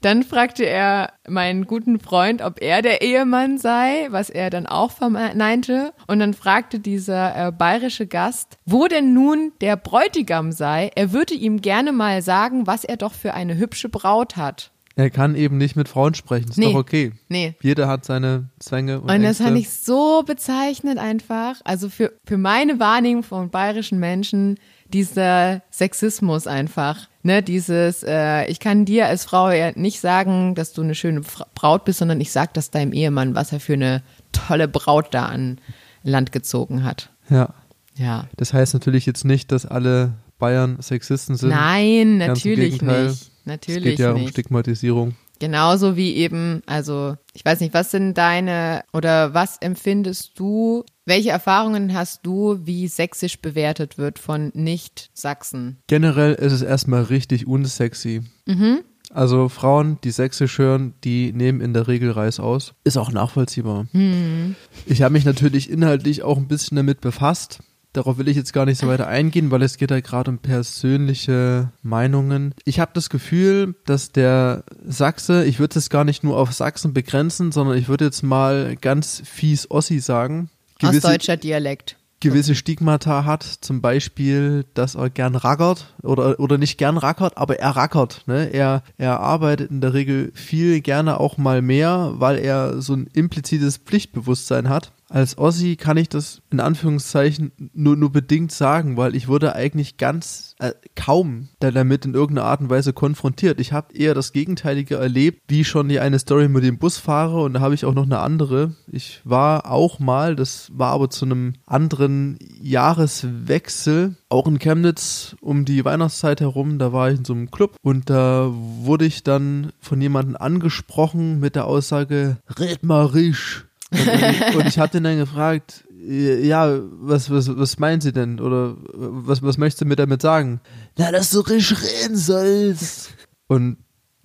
[0.00, 4.90] Dann fragte er meinen guten Freund, ob er der Ehemann sei, was er dann auch
[4.90, 5.92] verneinte.
[6.06, 10.90] Und dann fragte dieser äh, bayerische Gast, wo denn nun der Bräutigam sei.
[10.94, 14.70] Er würde ihm gerne mal sagen, was er doch für eine hübsche Braut hat.
[14.96, 16.72] Er kann eben nicht mit Frauen sprechen, ist Nee.
[16.72, 17.12] doch okay.
[17.28, 17.54] Nee.
[17.62, 19.44] Jeder hat seine Zwänge und, Und das Ängste.
[19.44, 21.54] fand ich so bezeichnend einfach.
[21.64, 24.58] Also für, für meine Wahrnehmung von bayerischen Menschen,
[24.92, 27.08] dieser Sexismus einfach.
[27.22, 31.20] Ne, dieses, äh, ich kann dir als Frau ja nicht sagen, dass du eine schöne
[31.54, 35.26] Braut bist, sondern ich sag das deinem Ehemann, was er für eine tolle Braut da
[35.26, 35.58] an
[36.02, 37.10] Land gezogen hat.
[37.28, 37.52] Ja.
[37.96, 38.26] Ja.
[38.36, 41.50] Das heißt natürlich jetzt nicht, dass alle Bayern Sexisten sind.
[41.50, 43.30] Nein, Ganz natürlich nicht.
[43.44, 44.30] Natürlich es geht ja um nicht.
[44.30, 45.14] Stigmatisierung.
[45.40, 51.30] Genauso wie eben, also ich weiß nicht, was sind deine oder was empfindest du, welche
[51.30, 55.78] Erfahrungen hast du, wie sächsisch bewertet wird von Nicht-Sachsen?
[55.86, 58.22] Generell ist es erstmal richtig unsexy.
[58.46, 58.80] Mhm.
[59.12, 62.74] Also Frauen, die sächsisch hören, die nehmen in der Regel Reis aus.
[62.84, 63.86] Ist auch nachvollziehbar.
[63.92, 64.54] Mhm.
[64.86, 67.60] Ich habe mich natürlich inhaltlich auch ein bisschen damit befasst.
[67.92, 70.38] Darauf will ich jetzt gar nicht so weiter eingehen, weil es geht ja gerade um
[70.38, 72.54] persönliche Meinungen.
[72.64, 76.94] Ich habe das Gefühl, dass der Sachse, ich würde es gar nicht nur auf Sachsen
[76.94, 80.50] begrenzen, sondern ich würde jetzt mal ganz fies Ossi sagen.
[80.82, 81.96] Ostdeutscher Dialekt.
[82.20, 87.58] gewisse Stigmata hat, zum Beispiel, dass er gern rackert oder, oder nicht gern rackert, aber
[87.58, 88.22] er rackert.
[88.26, 88.52] Ne?
[88.52, 93.08] Er, er arbeitet in der Regel viel gerne auch mal mehr, weil er so ein
[93.12, 94.92] implizites Pflichtbewusstsein hat.
[95.12, 99.96] Als Ossi kann ich das in Anführungszeichen nur, nur bedingt sagen, weil ich wurde eigentlich
[99.96, 103.58] ganz äh, kaum da- damit in irgendeiner Art und Weise konfrontiert.
[103.60, 107.54] Ich habe eher das Gegenteilige erlebt, wie schon die eine Story mit dem Busfahrer und
[107.54, 108.76] da habe ich auch noch eine andere.
[108.86, 115.64] Ich war auch mal, das war aber zu einem anderen Jahreswechsel, auch in Chemnitz um
[115.64, 119.72] die Weihnachtszeit herum, da war ich in so einem Club und da wurde ich dann
[119.80, 123.66] von jemandem angesprochen mit der Aussage, red mal risch.
[123.92, 128.40] Und, und ich habe den dann gefragt, ja, was, was, was meinen Sie denn?
[128.40, 130.60] Oder was, was möchtest du mir damit sagen?
[130.96, 133.10] Na, dass du risch reden sollst.
[133.48, 133.78] Und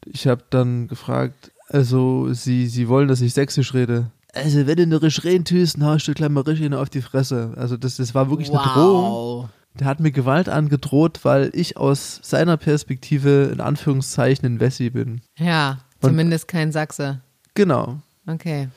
[0.06, 4.12] ich habe dann gefragt, also Sie, Sie wollen, dass ich sächsisch rede?
[4.34, 6.90] Also wenn du eine risch reden tust, dann haust du gleich mal risch in auf
[6.90, 7.54] die Fresse.
[7.58, 9.04] Also das, das war wirklich eine Drohung.
[9.12, 9.50] wow.
[9.80, 15.20] Der hat mir Gewalt angedroht, weil ich aus seiner Perspektive in Anführungszeichen ein Wessi bin.
[15.38, 17.20] Ja, Und- zumindest kein Sachse.
[17.56, 18.00] Genau.
[18.28, 18.70] Okay.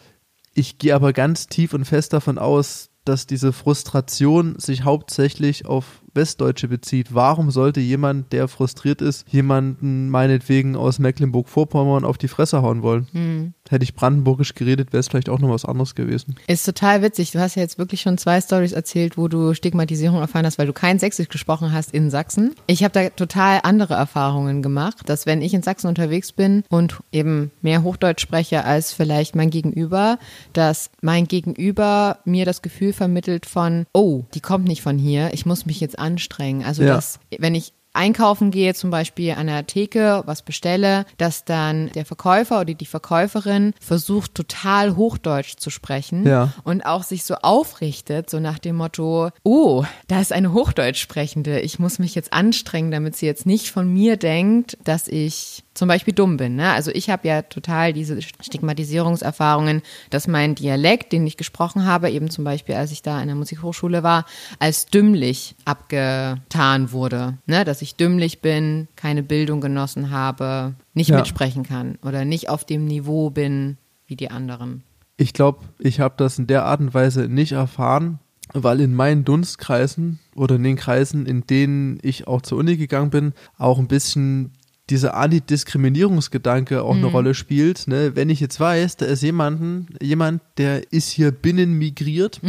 [0.58, 6.02] Ich gehe aber ganz tief und fest davon aus, dass diese Frustration sich hauptsächlich auf
[6.14, 7.14] Westdeutsche bezieht.
[7.14, 13.06] Warum sollte jemand, der frustriert ist, jemanden meinetwegen aus Mecklenburg-Vorpommern auf die Fresse hauen wollen?
[13.12, 13.54] Hm.
[13.68, 16.36] Hätte ich brandenburgisch geredet, wäre es vielleicht auch noch was anderes gewesen.
[16.46, 17.32] Ist total witzig.
[17.32, 20.66] Du hast ja jetzt wirklich schon zwei Stories erzählt, wo du Stigmatisierung erfahren hast, weil
[20.66, 22.54] du kein Sächsisch gesprochen hast in Sachsen.
[22.66, 26.98] Ich habe da total andere Erfahrungen gemacht, dass wenn ich in Sachsen unterwegs bin und
[27.12, 30.18] eben mehr Hochdeutsch spreche als vielleicht mein Gegenüber,
[30.52, 35.46] dass mein Gegenüber mir das Gefühl vermittelt von, oh, die kommt nicht von hier, ich
[35.46, 36.64] muss mich jetzt anstrengen.
[36.64, 36.94] Also Ja.
[36.94, 42.04] dass, wenn ich einkaufen gehe, zum Beispiel an der Theke, was bestelle, dass dann der
[42.04, 46.52] Verkäufer oder die Verkäuferin versucht, total Hochdeutsch zu sprechen Ja.
[46.64, 51.60] und auch sich so aufrichtet, so nach dem Motto, oh, da ist eine Hochdeutsch sprechende,
[51.60, 55.88] ich muss mich jetzt anstrengen, damit sie jetzt nicht von mir denkt, dass ich zum
[55.88, 56.56] Beispiel dumm bin.
[56.56, 56.70] Ne?
[56.72, 62.30] Also ich habe ja total diese Stigmatisierungserfahrungen, dass mein Dialekt, den ich gesprochen habe, eben
[62.30, 64.26] zum Beispiel, als ich da in der Musikhochschule war,
[64.58, 67.38] als dümmlich abgetan wurde.
[67.46, 67.64] Ne?
[67.64, 71.16] Dass ich dümmlich bin, keine Bildung genossen habe, nicht Ja.
[71.16, 74.82] mitsprechen kann oder nicht auf dem Niveau bin wie die anderen.
[75.16, 78.18] Ich glaube, ich habe das in der Art und Weise nicht erfahren,
[78.52, 83.10] weil in meinen Dunstkreisen oder in den Kreisen, in denen ich auch zur Uni gegangen
[83.10, 84.52] bin, auch ein bisschen
[84.90, 87.88] dieser Antidiskriminierungsgedanke auch eine Rolle spielt.
[87.88, 88.16] Ne?
[88.16, 92.40] Wenn ich jetzt weiß, da ist jemanden, jemand, der ist hier binnen migriert,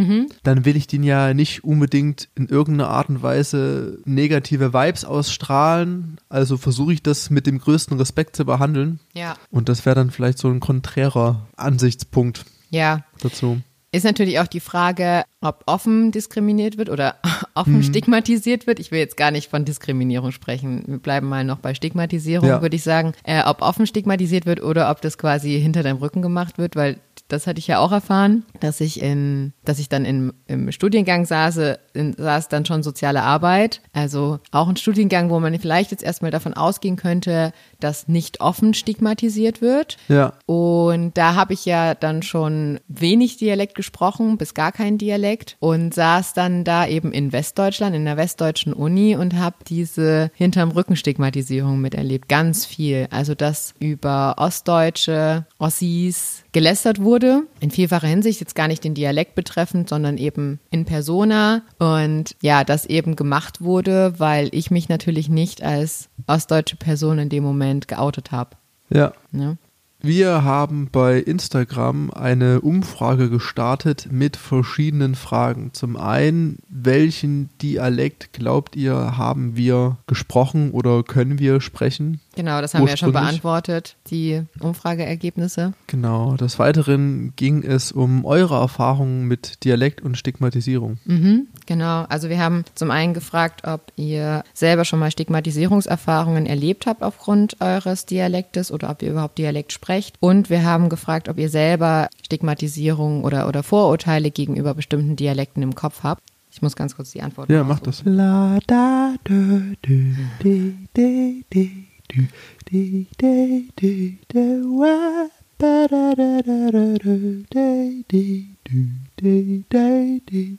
[0.43, 6.17] dann will ich den ja nicht unbedingt in irgendeiner Art und Weise negative Vibes ausstrahlen.
[6.29, 8.99] Also versuche ich das mit dem größten Respekt zu behandeln.
[9.13, 9.35] Ja.
[9.51, 13.61] Und das wäre dann vielleicht so ein konträrer Ansichtspunkt Ja, dazu.
[13.91, 17.15] Ist natürlich auch die Frage, ob offen diskriminiert wird oder
[17.55, 17.83] offen Mhm.
[17.83, 18.79] stigmatisiert wird.
[18.79, 20.83] Ich will jetzt gar nicht von Diskriminierung sprechen.
[20.85, 22.61] Wir bleiben mal noch bei Stigmatisierung, Ja.
[22.61, 23.13] würde ich sagen.
[23.23, 26.99] Äh, ob offen stigmatisiert wird oder ob das quasi hinter deinem Rücken gemacht wird, weil
[27.29, 31.25] das hatte ich ja auch erfahren, dass ich in, dass ich dann in, im Studiengang
[31.25, 31.59] saß,
[31.93, 33.81] in, saß dann schon soziale Arbeit.
[33.93, 38.73] Also auch ein Studiengang, wo man vielleicht jetzt erstmal davon ausgehen könnte, dass nicht offen
[38.73, 39.97] stigmatisiert wird.
[40.07, 40.33] Ja.
[40.45, 45.93] Und da habe ich ja dann schon wenig Dialekt gesprochen, bis gar kein Dialekt und
[45.93, 50.95] saß dann da eben in Westdeutschland, in der westdeutschen Uni und habe diese hinterm Rücken
[50.95, 52.29] Stigmatisierung miterlebt.
[52.29, 53.07] Ganz viel.
[53.11, 57.43] Also, dass über Ostdeutsche, Ossis gelästert wurde.
[57.59, 61.61] In vielfacher Hinsicht, jetzt gar nicht den Dialekt betreffend, sondern eben in Persona.
[61.77, 67.29] Und ja, das eben gemacht wurde, weil ich mich natürlich nicht als ostdeutsche Person in
[67.29, 68.57] dem Moment geoutet habe.
[68.89, 69.13] Ja.
[69.31, 69.57] Ne?
[70.01, 75.73] Wir haben bei Instagram eine Umfrage gestartet mit verschiedenen Fragen.
[75.73, 82.21] Zum einen, welchen Dialekt glaubt ihr, haben wir gesprochen oder können wir sprechen?
[82.35, 85.73] Genau, das haben wir ja schon beantwortet, die Umfrageergebnisse.
[85.87, 86.37] Genau.
[86.37, 90.97] Des Weiteren ging es um eure Erfahrungen mit Dialekt und Stigmatisierung.
[91.03, 92.05] Mhm, genau.
[92.07, 97.59] Also wir haben zum einen gefragt, ob ihr selber schon mal Stigmatisierungserfahrungen erlebt habt aufgrund
[97.59, 99.88] eures Dialektes oder ob ihr überhaupt Dialekt sprecht.
[100.19, 105.73] Und wir haben gefragt, ob ihr selber Stigmatisierung oder, oder Vorurteile gegenüber bestimmten Dialekten im
[105.73, 106.21] Kopf habt.
[106.51, 108.03] Ich muss ganz kurz die Antwort Ja, mach das.
[108.05, 111.69] La da dö, dö, de, de, de,
[112.11, 112.27] dü,
[112.71, 118.89] de, de, de, de, wa, ba, da, da, da, da, dö, de, de, dü,
[119.21, 120.57] de, de, de,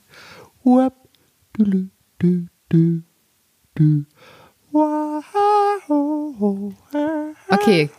[0.63, 0.93] wap,
[1.53, 1.89] du, lu,
[2.19, 3.03] du, du,
[3.75, 4.05] du,
[4.71, 7.89] wa, ha, ho, ho, ha, ha, Okay.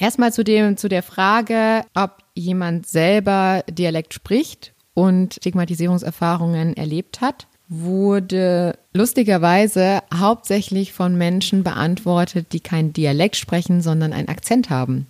[0.00, 7.46] Erstmal zu, dem, zu der Frage, ob jemand selber Dialekt spricht und Stigmatisierungserfahrungen erlebt hat,
[7.68, 15.06] wurde lustigerweise hauptsächlich von Menschen beantwortet, die kein Dialekt sprechen, sondern einen Akzent haben.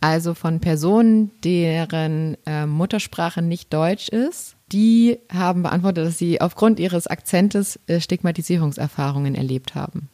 [0.00, 4.56] Also von Personen, deren äh, Muttersprache nicht Deutsch ist.
[4.72, 10.08] Die haben beantwortet, dass sie aufgrund ihres Akzentes äh, Stigmatisierungserfahrungen erlebt haben.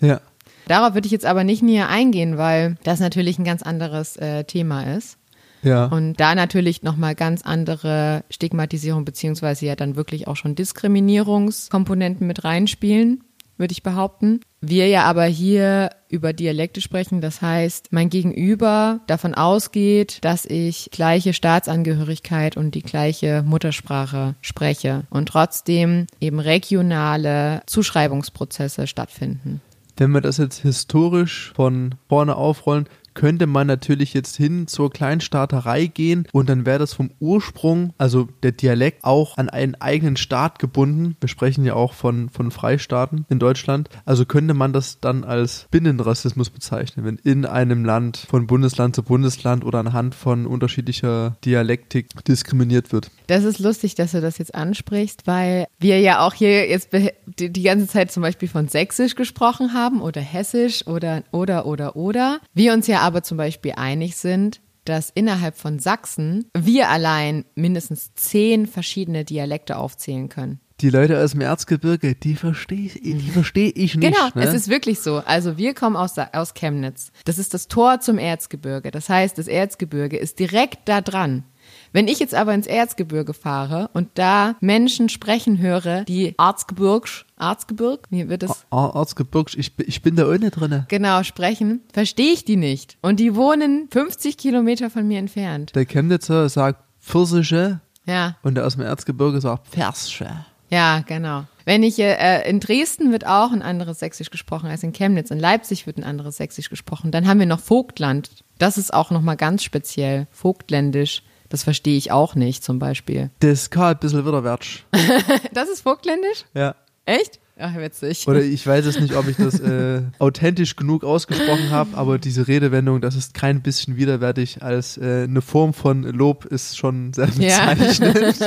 [0.00, 0.20] Ja.
[0.68, 4.44] Darauf würde ich jetzt aber nicht näher eingehen, weil das natürlich ein ganz anderes äh,
[4.44, 5.18] Thema ist.
[5.62, 5.86] Ja.
[5.86, 12.44] Und da natürlich nochmal ganz andere Stigmatisierung beziehungsweise ja dann wirklich auch schon Diskriminierungskomponenten mit
[12.44, 13.22] reinspielen,
[13.56, 14.40] würde ich behaupten.
[14.60, 20.90] Wir ja aber hier über Dialekte sprechen, das heißt, mein Gegenüber davon ausgeht, dass ich
[20.90, 29.60] gleiche Staatsangehörigkeit und die gleiche Muttersprache spreche und trotzdem eben regionale Zuschreibungsprozesse stattfinden.
[29.96, 35.86] Wenn wir das jetzt historisch von vorne aufrollen, könnte man natürlich jetzt hin zur Kleinstaaterei
[35.86, 40.58] gehen und dann wäre das vom Ursprung, also der Dialekt, auch an einen eigenen Staat
[40.58, 41.16] gebunden.
[41.20, 43.88] Wir sprechen ja auch von, von Freistaaten in Deutschland.
[44.04, 49.02] Also könnte man das dann als Binnenrassismus bezeichnen, wenn in einem Land von Bundesland zu
[49.02, 53.10] Bundesland oder anhand von unterschiedlicher Dialektik diskriminiert wird.
[53.26, 56.90] Das ist lustig, dass du das jetzt ansprichst, weil wir ja auch hier jetzt
[57.38, 62.40] die ganze Zeit zum Beispiel von Sächsisch gesprochen haben oder Hessisch oder oder oder oder.
[62.54, 68.14] Wir uns ja aber zum Beispiel einig sind, dass innerhalb von Sachsen wir allein mindestens
[68.14, 70.60] zehn verschiedene Dialekte aufzählen können.
[70.80, 74.12] Die Leute aus dem Erzgebirge, die verstehe ich, die verstehe ich nicht.
[74.12, 74.42] Genau, ne?
[74.42, 75.22] es ist wirklich so.
[75.24, 77.12] Also wir kommen aus, aus Chemnitz.
[77.24, 78.90] Das ist das Tor zum Erzgebirge.
[78.90, 81.44] Das heißt, das Erzgebirge ist direkt da dran.
[81.92, 88.06] Wenn ich jetzt aber ins Erzgebirge fahre und da Menschen sprechen höre, die Arzgebirg, Arzgebirg,
[88.10, 90.86] wie wird das Ah, Erzgebirge, ich, bin- ich bin da ohne drinne.
[90.88, 92.96] genau sprechen, verstehe ich die nicht.
[93.02, 95.74] Und die wohnen 50 Kilometer von mir entfernt.
[95.74, 100.28] Der Chemnitzer sagt Pfirsiche Ja, und der aus dem Erzgebirge sagt Pfersche.
[100.70, 101.44] ja, genau.
[101.64, 105.30] Wenn ich äh, in Dresden wird auch ein anderes Sächsisch gesprochen als in Chemnitz.
[105.30, 107.12] In Leipzig wird ein anderes Sächsisch gesprochen.
[107.12, 108.30] Dann haben wir noch Vogtland.
[108.58, 110.26] Das ist auch nochmal ganz speziell.
[110.32, 111.22] Vogtländisch.
[111.52, 113.28] Das verstehe ich auch nicht zum Beispiel.
[113.40, 114.84] Das kann ein bisschen wieder wärtsch.
[115.52, 116.46] Das ist Vogtländisch?
[116.54, 116.74] Ja.
[117.04, 117.40] Echt?
[117.58, 118.26] Ach, witzig.
[118.26, 122.48] Oder ich weiß es nicht, ob ich das äh, authentisch genug ausgesprochen habe, aber diese
[122.48, 127.28] Redewendung, das ist kein bisschen widerwärtig als äh, eine Form von Lob, ist schon sehr
[127.38, 127.74] Ja.
[127.74, 128.16] bezeichnend.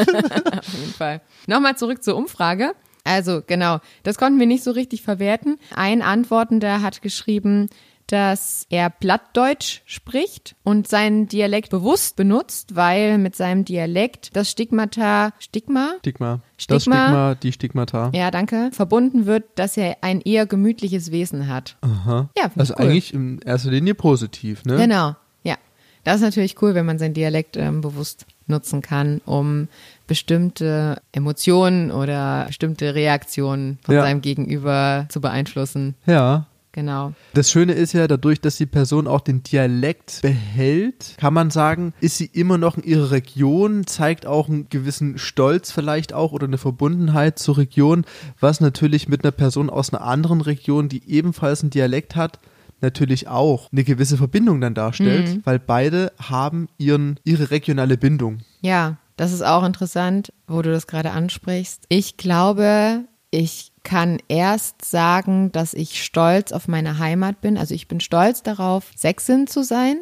[0.58, 1.22] Auf jeden Fall.
[1.46, 2.72] Nochmal zurück zur Umfrage.
[3.04, 5.60] Also genau, das konnten wir nicht so richtig verwerten.
[5.76, 7.70] Ein Antwortender hat geschrieben,
[8.08, 15.32] dass er Plattdeutsch spricht und seinen Dialekt bewusst benutzt, weil mit seinem Dialekt das Stigmata,
[15.40, 15.94] Stigma?
[16.00, 16.42] Stigma.
[16.58, 16.80] Das Stigma.
[16.80, 18.12] Stigma, die Stigmata.
[18.14, 18.70] Ja, danke.
[18.74, 21.78] Verbunden wird, dass er ein eher gemütliches Wesen hat.
[21.82, 22.30] Aha.
[22.38, 22.86] Ja, Also cool.
[22.86, 24.78] eigentlich in erster Linie positiv, ne?
[24.78, 25.56] Genau, ja.
[26.04, 29.68] Das ist natürlich cool, wenn man seinen Dialekt ähm, bewusst nutzen kann, um
[30.06, 34.02] bestimmte Emotionen oder bestimmte Reaktionen von Ja.
[34.02, 35.96] seinem Gegenüber zu beeinflussen.
[36.06, 36.46] Ja.
[36.76, 37.14] Genau.
[37.34, 41.94] Das Schöne ist ja, dadurch, dass die Person auch den Dialekt behält, kann man sagen,
[42.02, 46.48] ist sie immer noch in ihrer Region, zeigt auch einen gewissen Stolz vielleicht auch oder
[46.48, 48.04] eine Verbundenheit zur Region,
[48.42, 52.40] was natürlich mit einer Person aus einer anderen Region, die ebenfalls einen Dialekt hat,
[52.82, 58.40] natürlich auch eine gewisse Verbindung dann darstellt, weil beide haben ihren, ihre regionale Bindung.
[58.60, 61.86] Ja, das ist auch interessant, wo du das gerade ansprichst.
[61.88, 67.58] Ich glaube, ich kann erst sagen, dass ich stolz auf meine Heimat bin.
[67.58, 70.02] Also ich bin stolz darauf, Sächsin zu sein.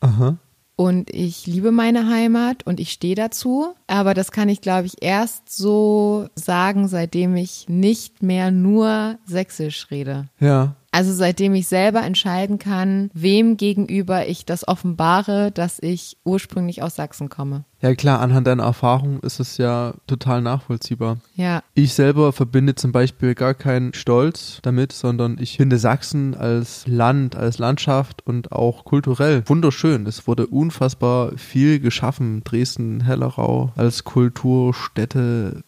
[0.00, 0.36] Aha.
[0.74, 3.74] Und ich liebe meine Heimat und ich stehe dazu.
[3.86, 9.90] Aber das kann ich, glaube ich, erst so sagen, seitdem ich nicht mehr nur Sächsisch
[9.90, 10.28] rede.
[10.40, 10.74] Ja.
[10.92, 16.96] Also seitdem ich selber entscheiden kann, wem gegenüber ich das offenbare, dass ich ursprünglich aus
[16.96, 17.64] Sachsen komme.
[17.80, 21.16] Ja klar, anhand deiner Erfahrung ist es ja total nachvollziehbar.
[21.34, 21.62] Ja.
[21.74, 27.36] Ich selber verbinde zum Beispiel gar keinen Stolz damit, sondern ich finde Sachsen als Land,
[27.36, 30.06] als Landschaft und auch kulturell wunderschön.
[30.06, 32.44] Es wurde unfassbar viel geschaffen.
[32.44, 35.64] Dresden, Hellerau als Kulturstätte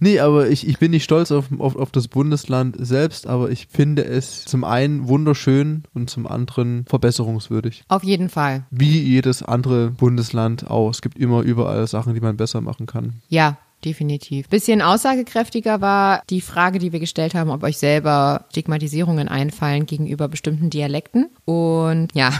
[0.00, 3.68] Nee, aber ich, ich bin nicht stolz auf, auf, auf das Bundesland selbst, aber ich
[3.70, 7.84] finde es zum einen wunderschön und zum anderen verbesserungswürdig.
[7.88, 8.64] Auf jeden Fall.
[8.70, 10.90] Wie jedes andere Bundesland auch.
[10.90, 13.14] Es gibt immer überall Sachen, die man besser machen kann.
[13.28, 14.48] Ja, definitiv.
[14.48, 20.28] Bisschen aussagekräftiger war die Frage, die wir gestellt haben, ob euch selber Stigmatisierungen einfallen gegenüber
[20.28, 21.28] bestimmten Dialekten.
[21.44, 22.32] Und ja,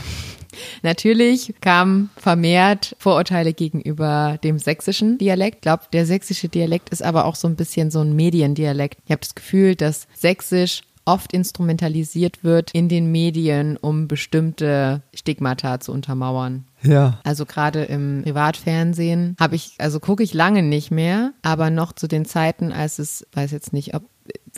[0.83, 5.57] Natürlich kamen vermehrt Vorurteile gegenüber dem sächsischen Dialekt.
[5.57, 8.99] Ich glaube, der sächsische Dialekt ist aber auch so ein bisschen so ein Mediendialekt.
[9.05, 15.81] Ich habe das Gefühl, dass Sächsisch oft instrumentalisiert wird in den Medien, um bestimmte Stigmata
[15.81, 16.65] zu untermauern.
[16.83, 17.21] Ja.
[17.25, 22.09] Also gerade im Privatfernsehen habe ich, also gucke ich lange nicht mehr, aber noch zu
[22.09, 24.05] den Zeiten, als es, weiß jetzt nicht, ob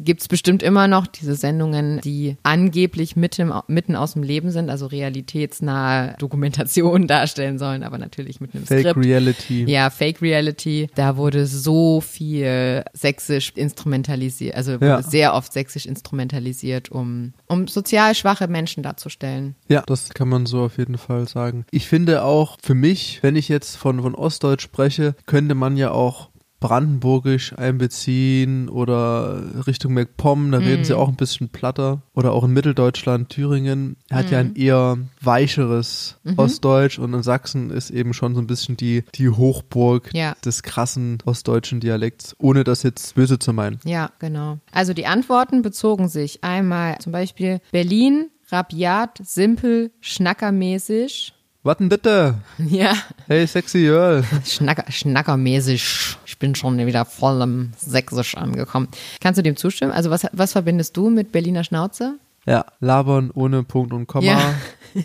[0.03, 4.71] gibt es bestimmt immer noch diese Sendungen, die angeblich mitten, mitten aus dem Leben sind,
[4.71, 9.05] also realitätsnahe Dokumentationen darstellen sollen, aber natürlich mit einem Fake Skript.
[9.05, 9.65] Reality.
[9.65, 10.89] Ja, Fake Reality.
[10.95, 15.03] Da wurde so viel sächsisch instrumentalisiert, also Ja.
[15.03, 19.55] sehr oft sächsisch instrumentalisiert, um, um sozial schwache Menschen darzustellen.
[19.69, 21.65] Ja, das kann man so auf jeden Fall sagen.
[21.71, 25.91] Ich finde auch für mich, wenn ich jetzt von, von Ostdeutsch spreche, könnte man ja
[25.91, 32.01] auch Brandenburgisch einbeziehen oder Richtung MacPom, da reden sie auch ein bisschen platter.
[32.15, 37.91] Oder auch in Mitteldeutschland, Thüringen hat ja ein eher weicheres Ostdeutsch und in Sachsen ist
[37.91, 40.35] eben schon so ein bisschen die, die Hochburg Ja.
[40.45, 43.79] des krassen ostdeutschen Dialekts, ohne das jetzt böse zu meinen.
[43.85, 44.59] Ja, genau.
[44.73, 51.33] Also die Antworten bezogen sich einmal zum Beispiel Berlin, rabiat, simpel, schnackermäßig.
[51.63, 52.35] Was denn bitte?
[52.59, 52.93] Ja,
[53.27, 54.23] Hey, sexy Girl.
[54.45, 56.17] Schnacker, schnackermäßig.
[56.37, 58.89] Ich bin schon wieder voll im Sächsisch angekommen.
[59.23, 59.91] Kannst du dem zustimmen?
[59.91, 62.19] Also was, was verbindest du mit Berliner Schnauze?
[62.45, 64.27] Ja, labern ohne Punkt und Komma.
[64.27, 64.55] Ja.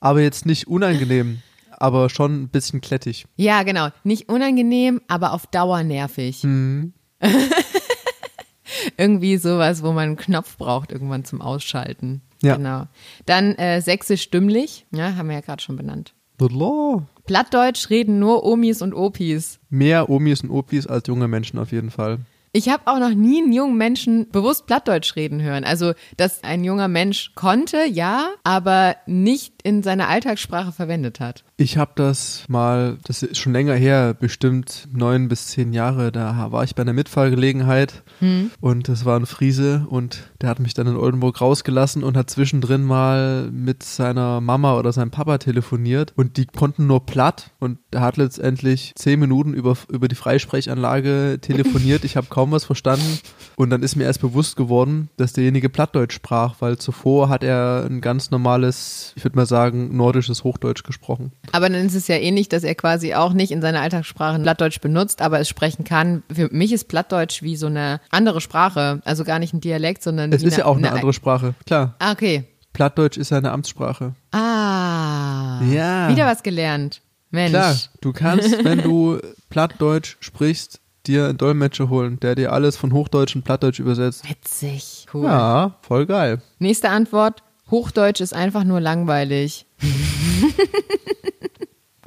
[0.00, 1.42] aber jetzt nicht unangenehm,
[1.72, 3.26] aber schon ein bisschen klettig.
[3.36, 3.88] Ja, genau.
[4.02, 6.42] Nicht unangenehm, aber auf Dauer nervig.
[8.96, 12.22] Irgendwie sowas, wo man einen Knopf braucht irgendwann zum Ausschalten.
[12.40, 12.56] Ja.
[12.56, 12.86] Genau.
[13.26, 16.14] Dann äh, sächsisch stimmlich, ja, haben wir ja gerade schon benannt.
[17.26, 19.58] Plattdeutsch reden nur Omis und Opis.
[19.70, 22.18] Mehr Omis und Opis als junge Menschen auf jeden Fall.
[22.52, 25.62] Ich habe auch noch nie einen jungen Menschen bewusst Plattdeutsch reden hören.
[25.64, 31.42] Also, dass ein junger Mensch konnte, ja, aber nicht in seiner Alltagssprache verwendet hat.
[31.56, 36.52] Ich habe das mal, das ist schon länger her, bestimmt neun bis zehn Jahre, da
[36.52, 38.04] war ich bei einer Mitfahrgelegenheit
[38.60, 42.30] und das war ein Friese und der hat mich dann in Oldenburg rausgelassen und hat
[42.30, 47.78] zwischendrin mal mit seiner Mama oder seinem Papa telefoniert und die konnten nur platt und
[47.90, 52.04] er hat letztendlich zehn Minuten über, über die Freisprechanlage telefoniert.
[52.04, 53.18] Ich habe kaum was verstanden
[53.56, 57.84] und dann ist mir erst bewusst geworden, dass derjenige Plattdeutsch sprach, weil zuvor hat er
[57.90, 61.32] ein ganz normales, ich würde mal sagen, nordisches Hochdeutsch gesprochen.
[61.52, 64.80] Aber dann ist es ja ähnlich, dass er quasi auch nicht in seiner Alltagssprache Plattdeutsch
[64.80, 66.22] benutzt, aber es sprechen kann.
[66.32, 69.00] Für mich ist Plattdeutsch wie so eine andere Sprache.
[69.04, 71.94] Also gar nicht ein Dialekt, sondern Es ist ja auch eine andere Sprache, klar.
[71.98, 72.44] Ah, okay.
[72.72, 74.14] Plattdeutsch ist ja eine Amtssprache.
[74.32, 75.62] Ah.
[75.72, 76.08] Ja.
[76.10, 77.00] Wieder was gelernt.
[77.30, 77.50] Mensch.
[77.50, 82.92] Klar, du kannst, wenn du Plattdeutsch sprichst, dir einen Dolmetscher holen, der dir alles von
[82.92, 84.28] Hochdeutsch und Plattdeutsch übersetzt.
[84.28, 85.06] Witzig.
[85.12, 85.24] Cool.
[85.24, 86.42] Ja, voll geil.
[86.58, 87.42] Nächste Antwort.
[87.70, 89.66] Hochdeutsch ist einfach nur langweilig.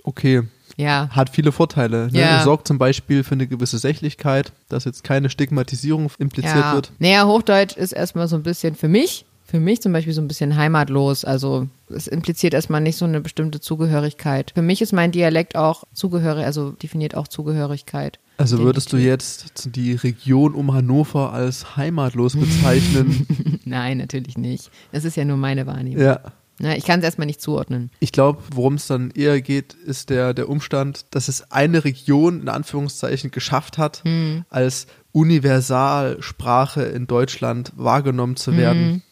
[0.03, 0.41] Okay,
[0.75, 1.09] Ja.
[1.11, 2.07] hat viele Vorteile.
[2.11, 2.19] Ne?
[2.19, 2.43] Ja.
[2.43, 6.73] Sorgt zum Beispiel für eine gewisse Sächlichkeit, dass jetzt keine Stigmatisierung impliziert ja.
[6.73, 6.91] wird.
[6.97, 10.27] Naja, Hochdeutsch ist erstmal so ein bisschen für mich, für mich zum Beispiel so ein
[10.27, 11.25] bisschen heimatlos.
[11.25, 14.51] Also es impliziert erstmal nicht so eine bestimmte Zugehörigkeit.
[14.55, 18.19] Für mich ist mein Dialekt auch zugehörig, also definiert auch Zugehörigkeit.
[18.39, 23.27] Also würdest du jetzt die Region um Hannover als heimatlos bezeichnen?
[23.65, 24.71] Nein, natürlich nicht.
[24.91, 26.01] Das ist ja nur meine Wahrnehmung.
[26.03, 26.19] ja.
[26.61, 27.89] Na, ich kann es erstmal nicht zuordnen.
[28.01, 32.41] Ich glaube, worum es dann eher geht, ist der, der Umstand, dass es eine Region
[32.41, 34.43] in Anführungszeichen geschafft hat, Hm.
[34.49, 39.03] als Universalsprache in Deutschland wahrgenommen zu werden.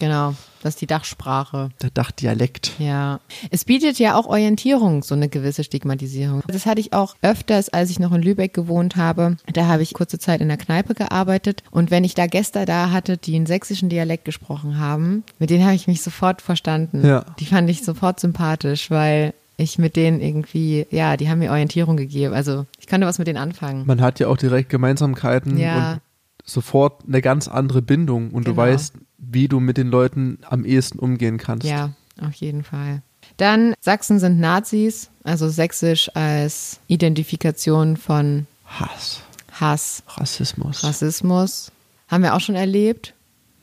[0.00, 1.68] Genau, das ist die Dachsprache.
[1.82, 2.72] Der Dachdialekt.
[2.78, 3.20] Ja.
[3.50, 6.42] Es bietet ja auch Orientierung, so eine gewisse Stigmatisierung.
[6.48, 9.36] Das hatte ich auch öfters, als ich noch in Lübeck gewohnt habe.
[9.52, 11.62] Da habe ich kurze Zeit in der Kneipe gearbeitet.
[11.70, 15.64] Und wenn ich da Gäste da hatte, die einen sächsischen Dialekt gesprochen haben, mit denen
[15.64, 17.06] habe ich mich sofort verstanden.
[17.06, 17.24] Ja.
[17.38, 21.98] Die fand ich sofort sympathisch, weil ich mit denen irgendwie, ja, die haben mir Orientierung
[21.98, 22.32] gegeben.
[22.34, 23.84] Also ich konnte was mit denen anfangen.
[23.86, 25.92] Man hat ja auch direkt Gemeinsamkeiten Ja.
[25.92, 26.00] und
[26.46, 28.62] sofort eine ganz andere Bindung und du Genau.
[28.62, 28.94] weißt,
[29.32, 31.66] wie du mit den Leuten am ehesten umgehen kannst.
[31.66, 33.02] Ja, auf jeden Fall.
[33.36, 39.22] Dann Sachsen sind Nazis, also Sächsisch als Identifikation von Hass,
[39.52, 40.84] Hass, Rassismus.
[40.84, 41.72] Rassismus.
[42.08, 43.14] Haben wir auch schon erlebt.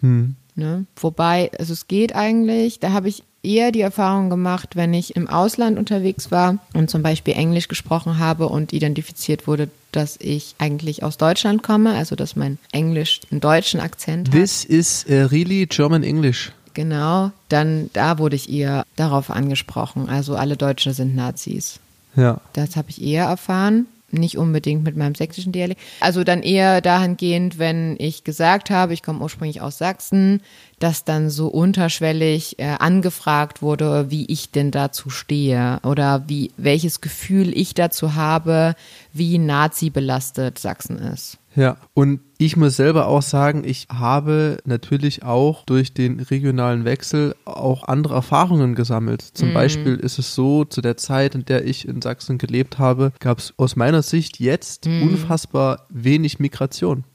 [0.01, 0.35] Hm.
[0.55, 0.85] Ne?
[0.95, 5.27] Wobei, also es geht eigentlich, da habe ich eher die Erfahrung gemacht, wenn ich im
[5.27, 11.03] Ausland unterwegs war und zum Beispiel Englisch gesprochen habe und identifiziert wurde, dass ich eigentlich
[11.03, 14.35] aus Deutschland komme, also dass mein Englisch einen deutschen Akzent hat.
[14.35, 16.51] This is uh, really German English.
[16.73, 20.09] Genau, dann da wurde ich eher darauf angesprochen.
[20.09, 21.79] Also alle Deutsche sind Nazis.
[22.15, 22.39] Ja.
[22.53, 23.87] Das habe ich eher erfahren.
[24.09, 25.81] Nicht unbedingt mit meinem sächsischen Dialekt.
[25.99, 30.41] Also dann eher dahingehend, wenn ich gesagt habe, ich komme ursprünglich aus Sachsen,
[30.79, 37.01] dass dann so unterschwellig äh, angefragt wurde, wie ich denn dazu stehe oder wie welches
[37.01, 38.75] Gefühl ich dazu habe,
[39.11, 41.37] wie Nazi belastet Sachsen ist.
[41.57, 47.35] Ja, und ich muss selber auch sagen, ich habe natürlich auch durch den regionalen Wechsel
[47.45, 49.23] auch andere Erfahrungen gesammelt.
[49.23, 53.11] Zum Beispiel ist es so, zu der Zeit, in der ich in Sachsen gelebt habe,
[53.19, 57.05] gab es aus meiner Sicht jetzt unfassbar wenig Migration.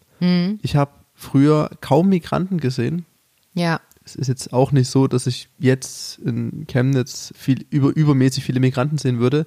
[0.60, 3.06] Ich habe früher kaum Migranten gesehen.
[3.54, 8.44] Ja, Es ist jetzt auch nicht so, dass ich jetzt in Chemnitz viel über, übermäßig
[8.44, 9.46] viele Migranten sehen würde.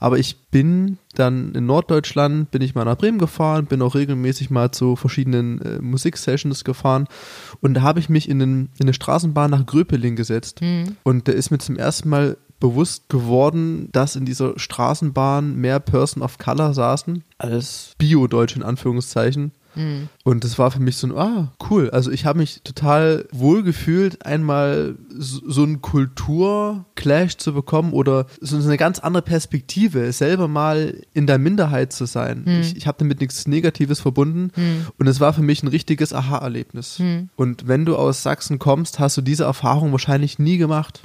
[0.00, 4.50] Aber ich bin dann in Norddeutschland, bin ich mal nach Bremen gefahren, bin auch regelmäßig
[4.50, 7.06] mal zu verschiedenen äh, Musiksessions gefahren.
[7.60, 10.60] Und da habe ich mich in, den, in eine Straßenbahn nach Gröpeling gesetzt.
[11.04, 16.22] Und da ist mir zum ersten Mal bewusst geworden, dass in dieser Straßenbahn mehr Person
[16.22, 19.50] of Color saßen als Bio-Deutsch in Anführungszeichen.
[20.24, 21.90] Und das war für mich so ein, ah, cool.
[21.90, 28.26] Also ich habe mich total wohl gefühlt, einmal so, so einen Kulturclash zu bekommen oder
[28.40, 32.44] so eine ganz andere Perspektive, selber mal in der Minderheit zu sein.
[32.60, 34.50] Ich, ich habe damit nichts Negatives verbunden
[34.98, 36.96] und es war für mich ein richtiges Aha-Erlebnis.
[37.36, 41.00] Und wenn du aus Sachsen kommst, hast du diese Erfahrung wahrscheinlich nie gemacht.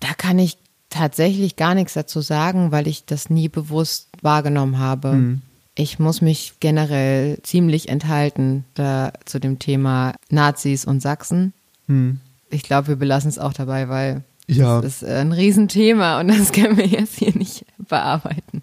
[0.00, 0.58] da kann ich
[0.90, 5.40] tatsächlich gar nichts dazu sagen, weil ich das nie bewusst wahrgenommen habe.
[5.74, 11.52] Ich muss mich generell ziemlich enthalten da, zu dem Thema Nazis und Sachsen.
[12.50, 14.80] Ich glaube, wir belassen es auch dabei, weil Ja.
[14.80, 18.62] das ist ein Riesenthema und das können wir jetzt hier nicht bearbeiten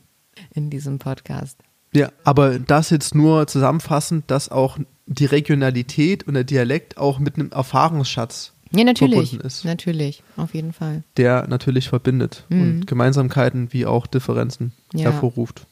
[0.53, 1.57] in diesem Podcast.
[1.93, 7.35] Ja, aber das jetzt nur zusammenfassend, dass auch die Regionalität und der Dialekt auch mit
[7.35, 9.29] einem Erfahrungsschatz Ja, natürlich.
[9.31, 11.03] verbunden ist, Natürlich, auf jeden Fall.
[11.17, 15.05] der natürlich verbindet und Gemeinsamkeiten wie auch Differenzen Ja.
[15.11, 15.65] hervorruft.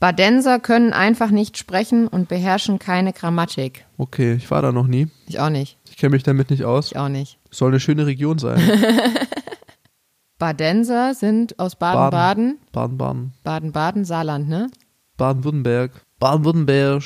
[0.00, 3.84] Badenser können einfach nicht sprechen und beherrschen keine Grammatik.
[3.98, 5.08] Okay, ich war da noch nie.
[5.26, 5.76] Ich auch nicht.
[5.90, 6.92] Ich kenne mich damit nicht aus.
[6.92, 7.38] Ich auch nicht.
[7.50, 8.58] Soll eine schöne Region sein.
[10.38, 12.58] Badenser sind aus Baden-Baden.
[12.72, 13.34] Baden-Baden.
[13.44, 14.70] Baden-Baden, Saarland, ne?
[15.18, 15.92] Baden-Württemberg.
[16.18, 17.02] Baden-Württemberg.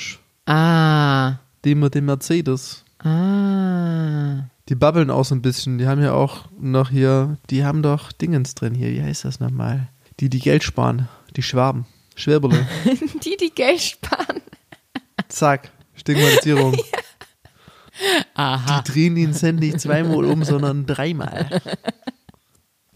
[0.46, 1.38] Ah.
[1.64, 2.84] Die mit dem Mercedes.
[3.00, 4.44] Ah.
[4.68, 5.78] Die babbeln auch so ein bisschen.
[5.78, 8.90] Die haben ja auch noch hier, die haben doch Dingens drin hier.
[8.90, 9.88] Wie heißt das nochmal?
[10.20, 11.08] Die, die Geld sparen.
[11.34, 11.86] Die Schwaben.
[12.14, 12.66] Schwäberle.
[13.24, 14.40] Die, die Geld sparen.
[15.28, 15.70] Zack.
[15.94, 16.76] Stigmatisierung.
[18.34, 18.82] Aha.
[18.82, 21.60] Die drehen den Cent nicht zweimal um, sondern dreimal.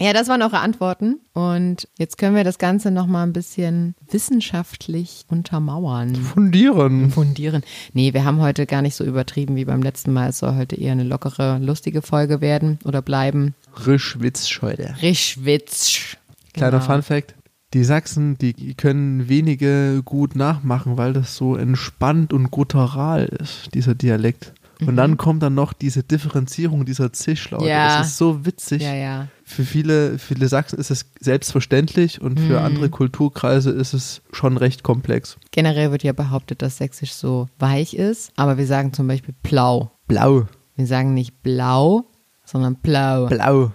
[0.01, 1.19] Ja, das waren eure Antworten.
[1.33, 6.15] Und jetzt können wir das Ganze nochmal ein bisschen wissenschaftlich untermauern.
[6.15, 7.11] Fundieren.
[7.11, 7.63] Fundieren.
[7.91, 10.29] Nee, wir haben heute gar nicht so übertrieben wie beim letzten Mal.
[10.29, 13.55] Es soll heute eher eine lockere, lustige Folge werden oder bleiben.
[13.85, 14.95] Rischwitzscheude.
[15.01, 16.15] Rischwitz.
[16.53, 16.85] Kleiner Genau.
[16.85, 17.35] Fun Fact.
[17.73, 23.93] Die Sachsen, die können wenige gut nachmachen, weil das so entspannt und guttural ist, dieser
[23.93, 24.53] Dialekt.
[24.85, 27.67] Und dann kommt dann noch diese Differenzierung dieser Zischlaute.
[27.67, 27.97] Ja.
[27.99, 28.81] Das ist so witzig.
[28.81, 29.27] Ja, ja.
[29.43, 34.83] Für viele, viele Sachsen ist es selbstverständlich und für andere Kulturkreise ist es schon recht
[34.83, 35.37] komplex.
[35.51, 39.91] Generell wird ja behauptet, dass Sächsisch so weich ist, aber wir sagen zum Beispiel blau.
[40.07, 42.05] Blau, Wir sagen nicht blau,
[42.45, 43.27] sondern blau.
[43.27, 43.73] blau,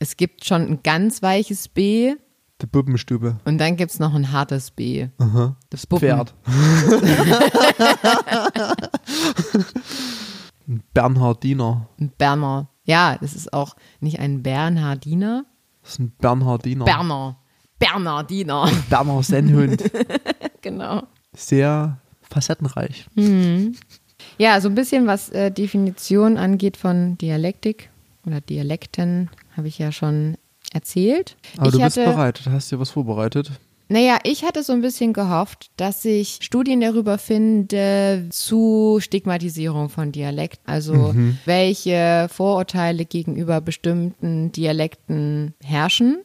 [0.00, 2.14] Es gibt schon ein ganz weiches B
[2.62, 3.36] die Puppenstube.
[3.44, 5.08] und dann gibt es noch ein hartes B.
[5.18, 5.56] Aha.
[5.70, 6.08] Das Puppen.
[6.08, 6.34] Pferd.
[10.68, 11.88] Ein Bernhardiner.
[12.00, 12.68] Ein Berner.
[12.84, 15.44] Ja, das ist auch nicht ein Bernhardiner.
[15.82, 16.84] Das ist ein Bernhardiner.
[16.84, 17.36] Berner.
[17.78, 18.70] Bernardiner.
[18.88, 19.82] Berner Sennhund.
[20.62, 21.02] genau.
[21.34, 23.06] Sehr facettenreich.
[24.38, 27.90] Ja, so ein bisschen was äh, Definition angeht von Dialektik
[28.24, 30.36] oder Dialekten, habe ich ja schon
[30.72, 31.36] erzählt.
[31.56, 33.52] Aber ich du bist hatte, bereit, du hast dir was vorbereitet.
[33.88, 40.12] Naja, ich hatte so ein bisschen gehofft, dass ich Studien darüber finde zu Stigmatisierung von
[40.12, 40.60] Dialekt.
[40.64, 41.14] Also
[41.44, 46.22] welche Vorurteile gegenüber bestimmten Dialekten herrschen.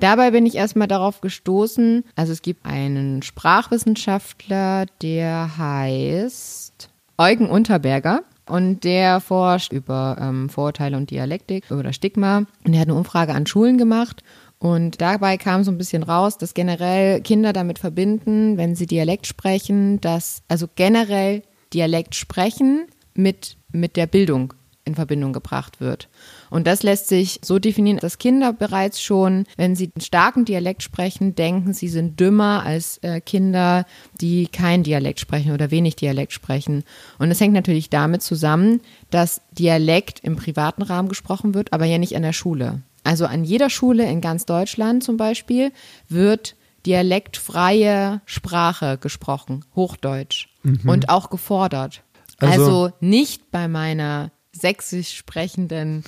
[0.00, 6.88] Dabei bin ich erstmal darauf gestoßen, also es gibt einen Sprachwissenschaftler, der heißt
[7.18, 8.22] Eugen Unterberger.
[8.48, 12.44] Und der forscht über ähm, Vorurteile und Dialektik oder Stigma.
[12.64, 14.22] Und er hat eine Umfrage an Schulen gemacht.
[14.58, 19.26] Und dabei kam so ein bisschen raus, dass generell Kinder damit verbinden, wenn sie Dialekt
[19.26, 21.42] sprechen, dass also generell
[21.72, 26.08] Dialekt sprechen mit, mit der Bildung in Verbindung gebracht wird.
[26.50, 30.82] Und das lässt sich so definieren, dass Kinder bereits schon, wenn sie einen starken Dialekt
[30.82, 33.84] sprechen, denken, sie sind dümmer als äh, Kinder,
[34.20, 36.84] die kein Dialekt sprechen oder wenig Dialekt sprechen.
[37.18, 38.80] Und das hängt natürlich damit zusammen,
[39.10, 42.82] dass Dialekt im privaten Rahmen gesprochen wird, aber ja nicht an der Schule.
[43.04, 45.72] Also an jeder Schule in ganz Deutschland zum Beispiel
[46.08, 50.88] wird dialektfreie Sprache gesprochen, Hochdeutsch mhm.
[50.88, 52.02] und auch gefordert.
[52.38, 56.04] Also, also, nicht bei meiner sächsisch sprechenden,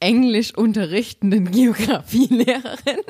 [0.00, 3.00] englisch unterrichtenden Geografielehrerin.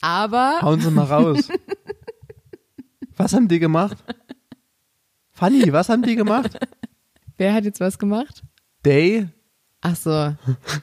[0.00, 0.58] Aber.
[0.62, 1.48] Hauen Sie mal raus.
[3.16, 3.98] was haben die gemacht?
[5.32, 6.58] Fanny, was haben die gemacht?
[7.38, 8.42] Wer hat jetzt was gemacht?
[8.82, 9.28] They.
[9.80, 10.34] Ach so.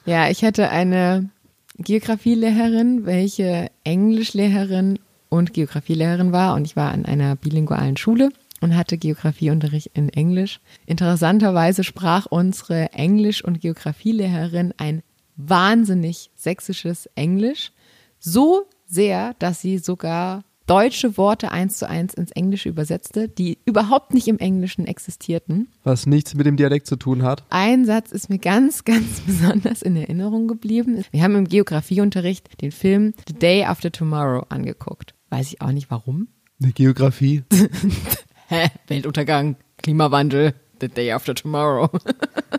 [0.06, 1.30] Ja, ich hatte eine
[1.76, 4.98] Geografielehrerin, welche Englischlehrerin
[5.28, 10.60] und Geografielehrerin war und ich war an einer bilingualen Schule und hatte Geografieunterricht in Englisch.
[10.86, 15.02] Interessanterweise sprach unsere Englisch- und Geografielehrerin ein
[15.36, 17.72] wahnsinnig sächsisches Englisch.
[18.18, 24.12] So sehr, dass sie sogar deutsche Worte eins zu eins ins Englische übersetzte, die überhaupt
[24.12, 25.68] nicht im Englischen existierten.
[25.82, 27.44] Was nichts mit dem Dialekt zu tun hat.
[27.48, 31.04] Ein Satz ist mir ganz, ganz besonders in Erinnerung geblieben.
[31.10, 35.14] Wir haben im Geografieunterricht den Film The Day After Tomorrow angeguckt.
[35.30, 36.28] Weiß ich auch nicht warum.
[36.62, 37.44] Eine Geografie.
[38.48, 41.88] hä, Weltuntergang, Klimawandel, the day after tomorrow.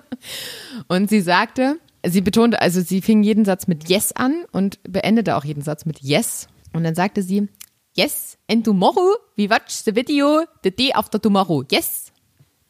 [0.88, 5.36] und sie sagte, sie betonte, also sie fing jeden Satz mit yes an und beendete
[5.36, 6.48] auch jeden Satz mit yes.
[6.74, 7.48] Und dann sagte sie,
[7.96, 12.12] yes, and tomorrow we watch the video the day after tomorrow, yes.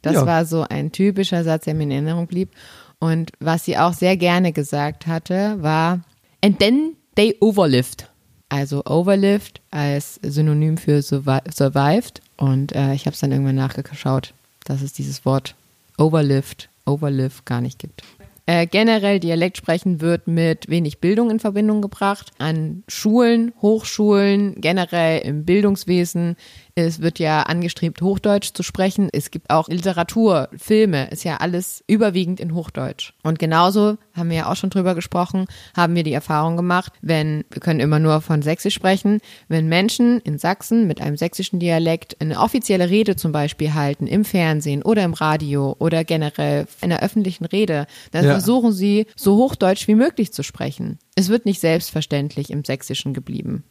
[0.01, 0.25] Das ja.
[0.25, 2.51] war so ein typischer Satz, der mir in Erinnerung blieb.
[2.99, 6.01] Und was sie auch sehr gerne gesagt hatte, war,
[6.43, 8.08] and then they overlived.
[8.49, 14.33] Also overlived als Synonym für survived und äh, ich habe es dann irgendwann nachgeschaut,
[14.65, 15.55] dass es dieses Wort
[15.99, 18.01] Overlift, Overlift gar nicht gibt.
[18.47, 22.31] Äh, generell Dialekt sprechen wird mit wenig Bildung in Verbindung gebracht.
[22.39, 26.35] An Schulen, Hochschulen, generell im Bildungswesen
[26.75, 29.09] es wird ja angestrebt, Hochdeutsch zu sprechen.
[29.11, 33.13] Es gibt auch Literatur, Filme, ist ja alles überwiegend in Hochdeutsch.
[33.23, 35.45] Und genauso haben wir ja auch schon drüber gesprochen,
[35.75, 40.19] haben wir die Erfahrung gemacht, wenn, wir können immer nur von Sächsisch sprechen, wenn Menschen
[40.21, 45.03] in Sachsen mit einem sächsischen Dialekt eine offizielle Rede zum Beispiel halten, im Fernsehen oder
[45.03, 48.31] im Radio oder generell in der öffentlichen Rede, dann ja.
[48.31, 50.99] versuchen sie, so Hochdeutsch wie möglich zu sprechen.
[51.15, 53.63] Es wird nicht selbstverständlich im Sächsischen geblieben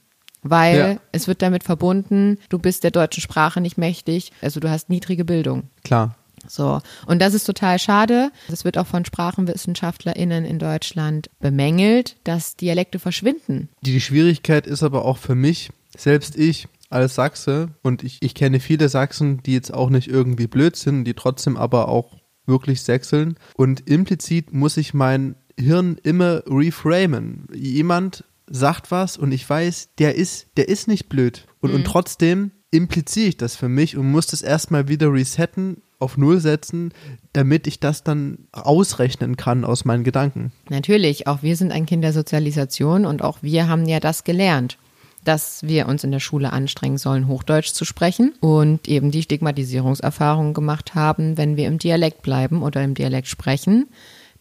[0.43, 0.97] weil ja.
[1.12, 5.24] es wird damit verbunden, du bist der deutschen Sprache nicht mächtig, also du hast niedrige
[5.24, 5.64] Bildung.
[5.84, 6.16] Klar.
[6.47, 8.30] So, und das ist total schade.
[8.49, 13.68] Das wird auch von SprachenwissenschaftlerInnen in Deutschland bemängelt, dass Dialekte verschwinden.
[13.82, 18.61] Die Schwierigkeit ist aber auch für mich, selbst ich als Sachse, und ich, ich kenne
[18.61, 22.16] viele Sachsen, die jetzt auch nicht irgendwie blöd sind, die trotzdem aber auch
[22.47, 23.36] wirklich sächseln.
[23.57, 27.47] Und implizit muss ich mein Hirn immer reframen.
[27.53, 31.46] Jemand sagt was und ich weiß, der ist, der ist nicht blöd.
[31.61, 31.76] Und, mhm.
[31.76, 36.40] und trotzdem impliziere ich das für mich und muss das erstmal wieder resetten, auf Null
[36.40, 36.92] setzen,
[37.32, 40.53] damit ich das dann ausrechnen kann aus meinen Gedanken.
[40.68, 44.78] Natürlich, auch wir sind ein Kind der Sozialisation und auch wir haben ja das gelernt,
[45.24, 50.55] dass wir uns in der Schule anstrengen sollen, Hochdeutsch zu sprechen und eben die Stigmatisierungserfahrungen
[50.55, 53.88] gemacht haben, wenn wir im Dialekt bleiben oder im Dialekt sprechen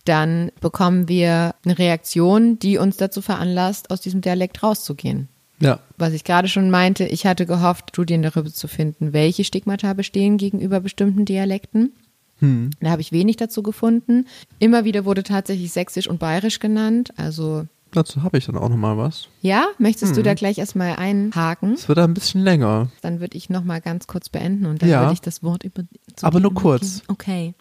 [0.08, 5.28] dann bekommen wir eine Reaktion, die uns dazu veranlasst, aus diesem Dialekt rauszugehen.
[5.60, 5.80] Ja.
[5.98, 10.38] Was ich gerade schon meinte, ich hatte gehofft, Studien darüber zu finden, welche Stigmata bestehen
[10.38, 11.94] gegenüber bestimmten Dialekten.
[12.40, 12.70] Hm.
[12.80, 14.28] Da habe ich wenig dazu gefunden.
[14.60, 17.12] Immer wieder wurde tatsächlich Sächsisch und Bayerisch genannt.
[17.18, 19.30] Also Dazu habe ich dann auch noch mal was.
[19.42, 20.18] Ja, möchtest hm.
[20.18, 21.74] du da gleich erstmal einhaken?
[21.74, 22.92] Es wird ein bisschen länger.
[23.02, 25.02] Dann würde ich noch mal ganz kurz beenden und dann ja.
[25.02, 25.84] würde ich das Wort über.
[26.22, 27.02] Aber nur kurz.
[27.08, 27.56] Okay.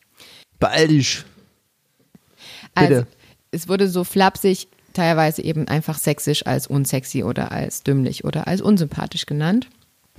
[0.59, 1.24] Beeil dich.
[2.77, 3.07] Also,
[3.51, 8.61] es wurde so flapsig, teilweise eben einfach sächsisch als unsexy oder als dümmlich oder als
[8.61, 9.68] unsympathisch genannt.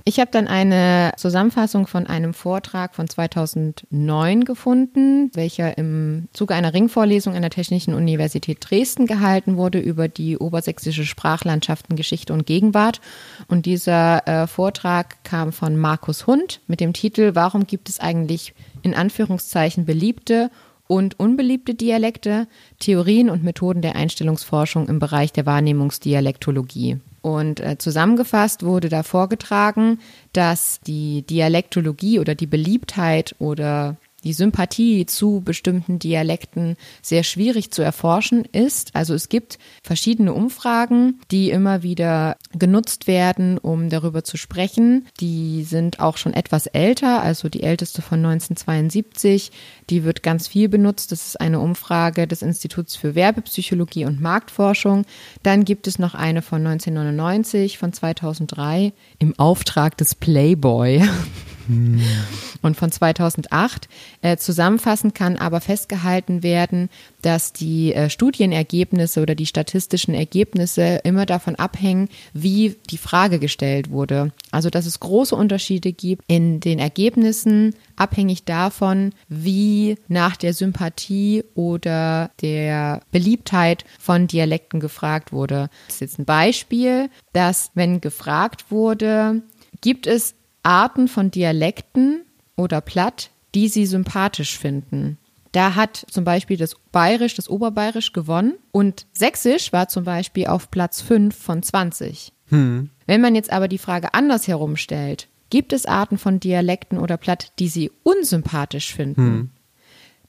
[0.04, 6.72] Ich habe dann eine Zusammenfassung von einem Vortrag von 2009 gefunden, welcher im Zuge einer
[6.72, 13.02] Ringvorlesung an der Technischen Universität Dresden gehalten wurde über die obersächsische Sprachlandschaften Geschichte und Gegenwart.
[13.48, 18.54] Und dieser äh, Vortrag kam von Markus Hund mit dem Titel Warum gibt es eigentlich
[18.80, 20.50] in Anführungszeichen beliebte
[20.88, 22.48] und unbeliebte Dialekte,
[22.80, 26.98] Theorien und Methoden der Einstellungsforschung im Bereich der Wahrnehmungsdialektologie.
[27.20, 30.00] Und äh, zusammengefasst wurde da vorgetragen,
[30.32, 33.96] dass die Dialektologie oder die Beliebtheit oder
[34.28, 38.94] die Sympathie zu bestimmten Dialekten sehr schwierig zu erforschen ist.
[38.94, 45.06] Also es gibt verschiedene Umfragen, die immer wieder genutzt werden, um darüber zu sprechen.
[45.18, 49.50] Die sind auch schon etwas älter, also die älteste von 1972.
[49.88, 51.10] Die wird ganz viel benutzt.
[51.10, 55.06] Das ist eine Umfrage des Instituts für Werbepsychologie und Marktforschung.
[55.42, 61.02] Dann gibt es noch eine von 1999, von 2003 im Auftrag des Playboy.
[61.68, 63.88] Und von 2008
[64.22, 66.88] äh, zusammenfassend kann aber festgehalten werden,
[67.22, 73.90] dass die äh, Studienergebnisse oder die statistischen Ergebnisse immer davon abhängen, wie die Frage gestellt
[73.90, 74.32] wurde.
[74.50, 81.44] Also dass es große Unterschiede gibt in den Ergebnissen, abhängig davon, wie nach der Sympathie
[81.54, 85.68] oder der Beliebtheit von Dialekten gefragt wurde.
[85.86, 89.42] Das ist jetzt ein Beispiel, dass wenn gefragt wurde,
[89.80, 92.22] gibt es Arten von Dialekten
[92.56, 95.18] oder Platt, die sie sympathisch finden.
[95.52, 100.70] Da hat zum Beispiel das Bayerisch, das Oberbayerisch gewonnen und Sächsisch war zum Beispiel auf
[100.70, 102.32] Platz 5 von 20.
[102.48, 102.90] Hm.
[103.06, 107.52] Wenn man jetzt aber die Frage andersherum stellt, gibt es Arten von Dialekten oder Platt,
[107.58, 109.22] die sie unsympathisch finden?
[109.22, 109.50] Hm.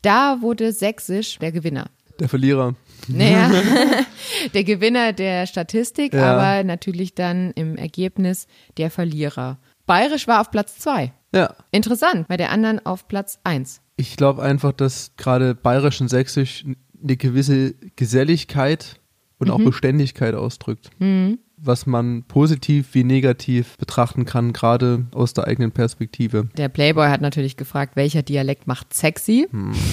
[0.01, 1.87] Da wurde Sächsisch der Gewinner.
[2.19, 2.75] Der Verlierer.
[3.07, 3.51] Naja,
[4.53, 6.33] der Gewinner der Statistik, ja.
[6.33, 9.57] aber natürlich dann im Ergebnis der Verlierer.
[9.89, 11.13] Bayerisch war auf Platz zwei.
[11.33, 11.55] Ja.
[11.71, 13.81] Interessant, bei der anderen auf Platz eins.
[13.97, 16.63] Ich glaube einfach, dass gerade Bayerisch und Sächsisch
[17.03, 18.99] eine gewisse Geselligkeit
[19.39, 19.53] und mhm.
[19.53, 20.91] auch Beständigkeit ausdrückt.
[20.99, 21.39] Mhm.
[21.57, 26.49] Was man positiv wie negativ betrachten kann, gerade aus der eigenen Perspektive.
[26.55, 29.47] Der Playboy hat natürlich gefragt, welcher Dialekt macht sexy?
[29.49, 29.71] Hm.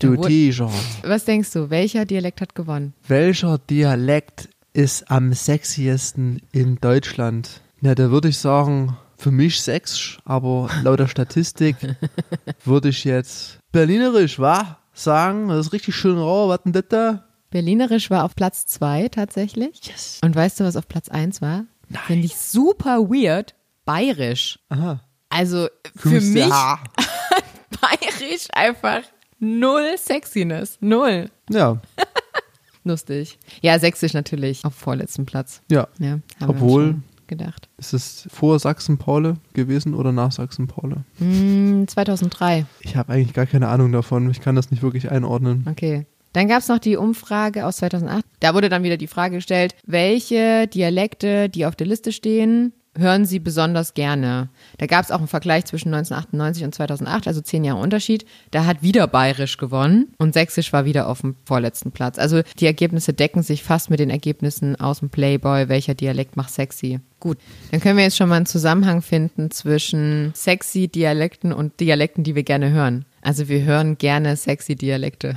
[0.00, 0.70] Du T-Shirt.
[1.04, 2.94] Was denkst du, welcher Dialekt hat gewonnen?
[3.06, 7.60] Welcher Dialekt ist am sexiesten in Deutschland?
[7.84, 11.76] Ja, da würde ich sagen, für mich sechs, aber laut der Statistik
[12.64, 14.78] würde ich jetzt Berlinerisch, wa?
[14.94, 17.24] Sagen, das ist richtig schön rau, was denn das da?
[17.50, 19.82] Berlinerisch war auf Platz zwei tatsächlich.
[19.84, 20.18] Yes.
[20.24, 21.66] Und weißt du, was auf Platz eins war?
[22.06, 23.54] Finde ich super weird.
[23.84, 24.58] Bayerisch.
[24.70, 25.00] Aha.
[25.28, 26.48] Also für mich
[27.82, 29.02] Bayerisch einfach
[29.40, 30.78] null Sexiness.
[30.80, 31.30] Null.
[31.50, 31.82] Ja.
[32.84, 33.38] Lustig.
[33.60, 35.60] Ja, Sächsisch natürlich auf vorletzten Platz.
[35.70, 35.88] Ja.
[35.98, 37.68] ja Obwohl gedacht.
[37.78, 41.04] Ist es vor Sachsen-Paule gewesen oder nach Sachsen-Paule?
[41.18, 42.66] Mm, 2003.
[42.80, 44.30] Ich habe eigentlich gar keine Ahnung davon.
[44.30, 45.66] Ich kann das nicht wirklich einordnen.
[45.70, 46.06] Okay.
[46.34, 48.24] Dann gab es noch die Umfrage aus 2008.
[48.40, 53.24] Da wurde dann wieder die Frage gestellt, welche Dialekte, die auf der Liste stehen, hören
[53.24, 54.48] Sie besonders gerne?
[54.78, 58.24] Da gab es auch einen Vergleich zwischen 1998 und 2008, also zehn Jahre Unterschied.
[58.50, 62.18] Da hat wieder Bayerisch gewonnen und Sächsisch war wieder auf dem vorletzten Platz.
[62.18, 66.50] Also die Ergebnisse decken sich fast mit den Ergebnissen aus dem Playboy, welcher Dialekt macht
[66.50, 67.00] sexy.
[67.20, 67.38] Gut,
[67.70, 72.34] dann können wir jetzt schon mal einen Zusammenhang finden zwischen sexy Dialekten und Dialekten, die
[72.34, 73.06] wir gerne hören.
[73.22, 75.34] Also wir hören gerne sexy Dialekte.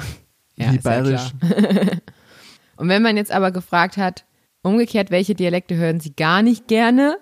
[0.57, 1.31] Ja, Wie bayerisch.
[2.75, 4.25] und wenn man jetzt aber gefragt hat,
[4.63, 7.17] umgekehrt, welche Dialekte hören Sie gar nicht gerne?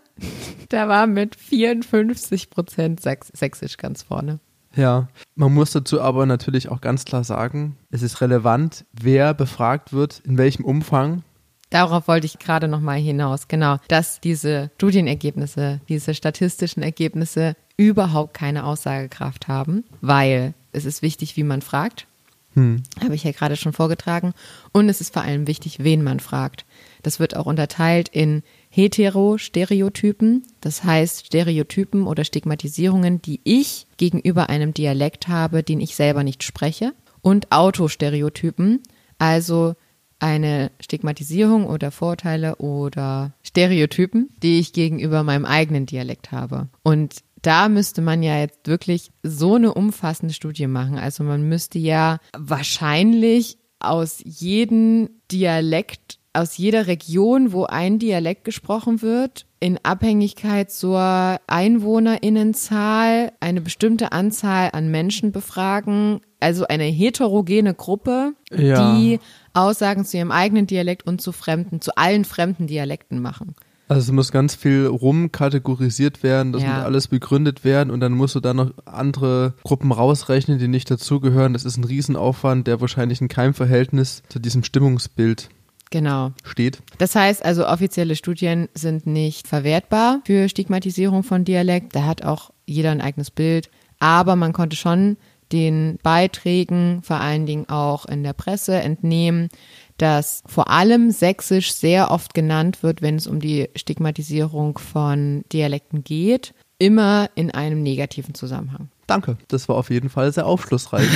[0.70, 4.40] Da war mit 54 Prozent Sächsisch ganz vorne.
[4.76, 9.94] Ja, man muss dazu aber natürlich auch ganz klar sagen, es ist relevant, wer befragt
[9.94, 11.24] wird, in welchem Umfang.
[11.70, 18.66] Darauf wollte ich gerade nochmal hinaus, genau, dass diese Studienergebnisse, diese statistischen Ergebnisse überhaupt keine
[18.66, 22.08] Aussagekraft haben, weil es ist wichtig, wie man fragt.
[22.54, 22.84] Hm.
[23.04, 24.34] Habe ich ja gerade schon vorgetragen.
[24.72, 26.66] Und es ist vor allem wichtig, wen man fragt.
[27.04, 28.44] Das wird auch unterteilt in
[28.76, 36.26] Heterostereotypen, das heißt Stereotypen oder Stigmatisierungen, die ich gegenüber einem Dialekt habe, den ich selber
[36.26, 38.84] nicht spreche, und Autostereotypen,
[39.18, 39.76] also
[40.20, 46.68] eine Stigmatisierung oder Vorteile oder Stereotypen, die ich gegenüber meinem eigenen Dialekt habe.
[46.84, 50.98] Und da müsste man ja jetzt wirklich so eine umfassende Studie machen.
[50.98, 59.02] Also man müsste ja wahrscheinlich aus jedem Dialekt aus jeder Region, wo ein Dialekt gesprochen
[59.02, 68.34] wird, in Abhängigkeit zur Einwohnerinnenzahl eine bestimmte Anzahl an Menschen befragen, also eine heterogene Gruppe,
[68.52, 68.96] ja.
[68.96, 69.20] die
[69.54, 73.56] Aussagen zu ihrem eigenen Dialekt und zu fremden, zu allen fremden Dialekten machen.
[73.88, 76.70] Also es muss ganz viel rumkategorisiert werden, das ja.
[76.70, 80.90] muss alles begründet werden und dann musst du da noch andere Gruppen rausrechnen, die nicht
[80.90, 81.54] dazugehören.
[81.54, 85.50] Das ist ein Riesenaufwand, der wahrscheinlich in keinem Verhältnis zu diesem Stimmungsbild
[85.92, 86.32] genau.
[86.44, 86.82] steht.
[86.98, 91.96] Das heißt also, offizielle Studien sind nicht verwertbar für Stigmatisierung von Dialekt.
[91.96, 93.70] Da hat auch jeder ein eigenes Bild.
[94.00, 95.18] Aber man konnte schon
[95.52, 99.50] den Beiträgen, vor allen Dingen auch in der Presse, entnehmen,
[99.98, 106.04] dass vor allem Sächsisch sehr oft genannt wird, wenn es um die Stigmatisierung von Dialekten
[106.04, 108.90] geht, immer in einem negativen Zusammenhang.
[109.08, 111.08] Danke, das war auf jeden Fall sehr aufschlussreich,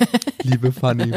[0.42, 1.12] liebe Fanny.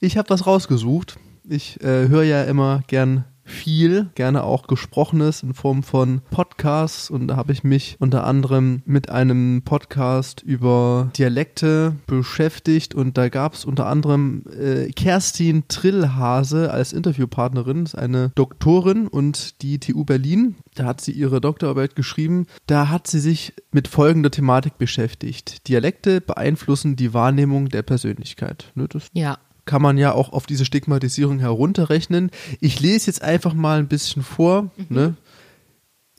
[0.00, 1.18] Ich habe was rausgesucht.
[1.48, 7.10] Ich äh, höre ja immer gern viel, gerne auch gesprochenes in Form von Podcasts.
[7.10, 12.94] Und da habe ich mich unter anderem mit einem Podcast über Dialekte beschäftigt.
[12.94, 19.62] Und da gab es unter anderem äh, Kerstin Trillhase als Interviewpartnerin, ist eine Doktorin und
[19.62, 24.30] die TU Berlin, da hat sie ihre Doktorarbeit geschrieben, da hat sie sich mit folgender
[24.30, 25.68] Thematik beschäftigt.
[25.68, 28.70] Dialekte beeinflussen die Wahrnehmung der Persönlichkeit.
[28.74, 32.30] Ne, ja kann man ja auch auf diese Stigmatisierung herunterrechnen.
[32.60, 34.70] Ich lese jetzt einfach mal ein bisschen vor.
[34.76, 34.86] Mhm.
[34.88, 35.16] Ne?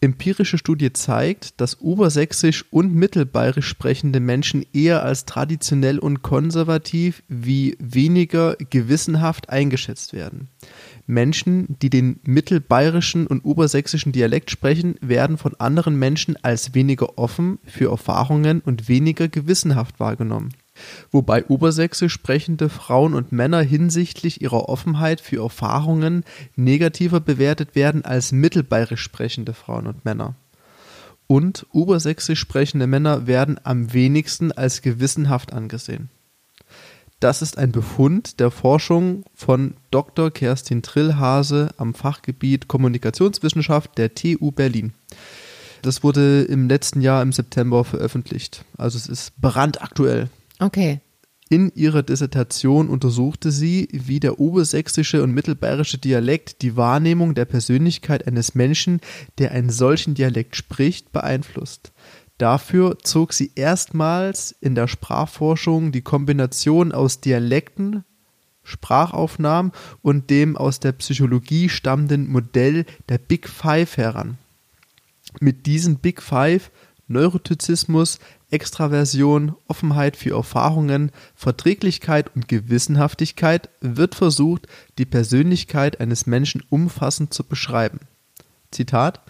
[0.04, 7.78] Empirische Studie zeigt, dass obersächsisch und mittelbayerisch sprechende Menschen eher als traditionell und konservativ wie
[7.80, 10.50] weniger gewissenhaft eingeschätzt werden.
[11.06, 17.60] Menschen, die den mittelbayerischen und obersächsischen Dialekt sprechen, werden von anderen Menschen als weniger offen
[17.66, 20.50] für Erfahrungen und weniger gewissenhaft wahrgenommen
[21.12, 26.24] wobei obersächsisch sprechende Frauen und Männer hinsichtlich ihrer Offenheit für Erfahrungen
[26.56, 30.36] negativer bewertet werden als mittelbayerisch sprechende Frauen und Männer.
[31.28, 36.10] Und obersächsisch sprechende Männer werden am wenigsten als gewissenhaft angesehen.
[37.24, 40.30] Das ist ein Befund der Forschung von Dr.
[40.30, 44.92] Kerstin Trillhase am Fachgebiet Kommunikationswissenschaft der TU Berlin.
[45.84, 48.66] Das wurde im letzten Jahr im September veröffentlicht.
[48.78, 50.30] Also es ist brandaktuell.
[50.64, 51.01] Okay.
[51.49, 58.26] In ihrer Dissertation untersuchte sie, wie der obersächsische und mittelbayerische Dialekt die Wahrnehmung der Persönlichkeit
[58.26, 59.01] eines Menschen,
[59.39, 61.91] der einen solchen Dialekt spricht, beeinflusst.
[62.38, 68.05] Dafür zog sie erstmals in der Sprachforschung die Kombination aus Dialekten,
[68.64, 74.38] Sprachaufnahmen und dem aus der Psychologie stammenden Modell der Big Five heran.
[75.41, 76.72] Mit diesem Big Five
[77.08, 87.34] Neurotizismus, Extraversion, Offenheit für Erfahrungen, Verträglichkeit und Gewissenhaftigkeit wird versucht, die Persönlichkeit eines Menschen umfassend
[87.34, 87.99] zu beschreiben.
[88.72, 89.22] Zitat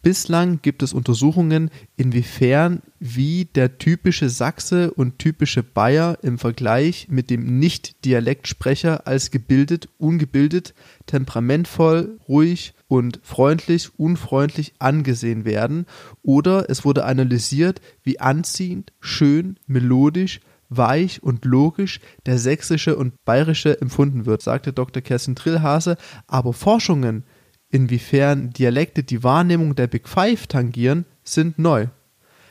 [0.00, 7.30] Bislang gibt es Untersuchungen, inwiefern wie der typische Sachse und typische Bayer im Vergleich mit
[7.30, 10.72] dem Nicht-Dialektsprecher als gebildet, ungebildet,
[11.06, 15.86] temperamentvoll, ruhig und freundlich, unfreundlich angesehen werden,
[16.22, 23.80] oder es wurde analysiert, wie anziehend, schön, melodisch, weich und logisch der sächsische und bayerische
[23.80, 25.02] empfunden wird, sagte Dr.
[25.02, 27.24] Kerstin Trillhase, aber Forschungen
[27.70, 31.86] inwiefern Dialekte die Wahrnehmung der Big Five tangieren, sind neu.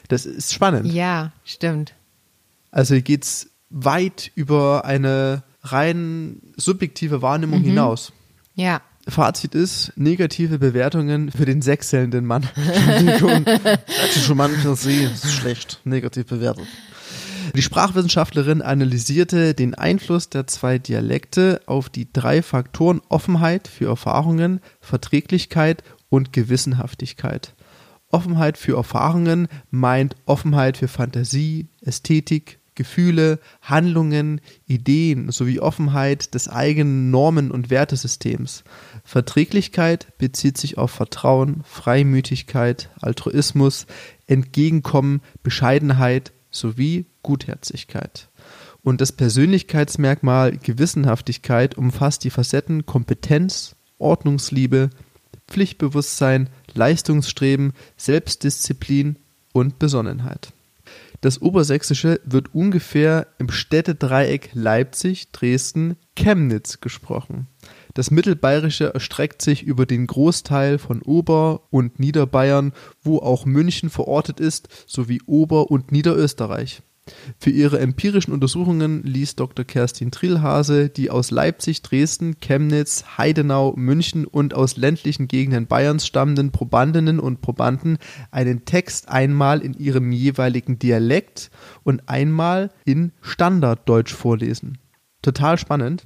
[0.08, 0.92] Das ist spannend.
[0.92, 1.96] Ja, stimmt.
[2.72, 7.66] Also hier geht es weit über eine rein subjektive Wahrnehmung mhm.
[7.66, 8.14] hinaus.
[8.56, 8.82] Ja.
[9.08, 12.47] Fazit ist, negative Bewertungen für den sechselnden Mann.
[13.05, 13.45] Entschuldigung,
[14.22, 16.68] schon See, ist schlecht, negativ bewertet.
[17.55, 24.60] Die Sprachwissenschaftlerin analysierte den Einfluss der zwei Dialekte auf die drei Faktoren Offenheit für Erfahrungen,
[24.82, 27.55] Verträglichkeit und Gewissenhaftigkeit.
[28.10, 37.11] Offenheit für Erfahrungen meint Offenheit für Fantasie, Ästhetik, Gefühle, Handlungen, Ideen sowie Offenheit des eigenen
[37.11, 38.63] Normen- und Wertesystems.
[39.03, 43.88] Verträglichkeit bezieht sich auf Vertrauen, Freimütigkeit, Altruismus,
[44.28, 48.30] Entgegenkommen, Bescheidenheit sowie Gutherzigkeit.
[48.84, 54.91] Und das Persönlichkeitsmerkmal Gewissenhaftigkeit umfasst die Facetten Kompetenz, Ordnungsliebe,
[55.47, 59.17] Pflichtbewusstsein, Leistungsstreben, Selbstdisziplin
[59.51, 60.53] und Besonnenheit.
[61.22, 67.47] Das Obersächsische wird ungefähr im Städtedreieck Leipzig, Dresden, Chemnitz gesprochen.
[67.95, 74.39] Das Mittelbayerische erstreckt sich über den Großteil von Ober- und Niederbayern, wo auch München verortet
[74.39, 76.84] ist, sowie Ober- und Niederösterreich.
[77.39, 79.66] Für ihre empirischen Untersuchungen ließ Dr.
[79.66, 86.51] Kerstin Trillhase die aus Leipzig, Dresden, Chemnitz, Heidenau, München und aus ländlichen Gegenden Bayerns stammenden
[86.51, 87.97] Probandinnen und Probanden
[88.32, 91.51] einen Text einmal in ihrem jeweiligen Dialekt
[91.84, 94.78] und einmal in Standarddeutsch vorlesen.
[95.22, 96.05] Total spannend.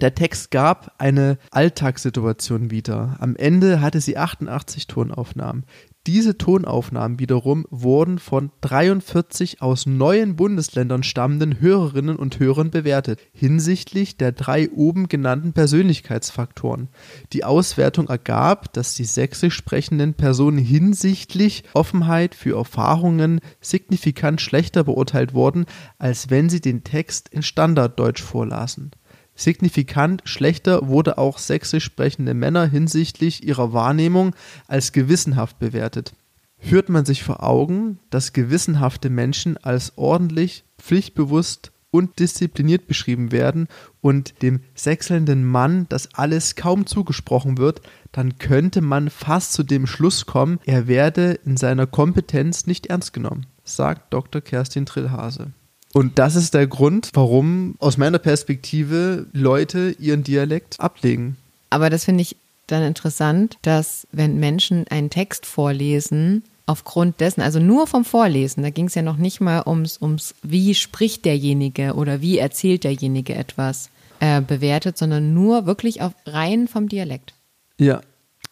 [0.00, 3.16] Der Text gab eine Alltagssituation wieder.
[3.20, 5.64] Am Ende hatte sie 88 Tonaufnahmen.
[6.08, 14.16] Diese Tonaufnahmen wiederum wurden von 43 aus neuen Bundesländern stammenden Hörerinnen und Hörern bewertet, hinsichtlich
[14.16, 16.88] der drei oben genannten Persönlichkeitsfaktoren.
[17.34, 25.34] Die Auswertung ergab, dass die sächsisch sprechenden Personen hinsichtlich Offenheit für Erfahrungen signifikant schlechter beurteilt
[25.34, 25.66] wurden,
[25.98, 28.92] als wenn sie den Text in Standarddeutsch vorlasen.
[29.38, 34.34] Signifikant schlechter wurde auch sächsisch sprechende Männer hinsichtlich ihrer Wahrnehmung
[34.66, 36.12] als gewissenhaft bewertet.
[36.58, 43.68] Führt man sich vor Augen, dass gewissenhafte Menschen als ordentlich, pflichtbewusst und diszipliniert beschrieben werden
[44.00, 47.80] und dem sächselnden Mann das alles kaum zugesprochen wird,
[48.10, 53.12] dann könnte man fast zu dem Schluss kommen, er werde in seiner Kompetenz nicht ernst
[53.12, 54.40] genommen, sagt Dr.
[54.40, 55.52] Kerstin Trillhase.
[55.98, 61.36] Und das ist der Grund, warum aus meiner Perspektive Leute ihren Dialekt ablegen.
[61.70, 62.36] Aber das finde ich
[62.68, 68.70] dann interessant, dass wenn Menschen einen Text vorlesen, aufgrund dessen, also nur vom Vorlesen, da
[68.70, 73.34] ging es ja noch nicht mal ums, ums, wie spricht derjenige oder wie erzählt derjenige
[73.34, 73.90] etwas,
[74.20, 77.34] äh, bewertet, sondern nur wirklich auf rein vom Dialekt.
[77.76, 78.02] Ja,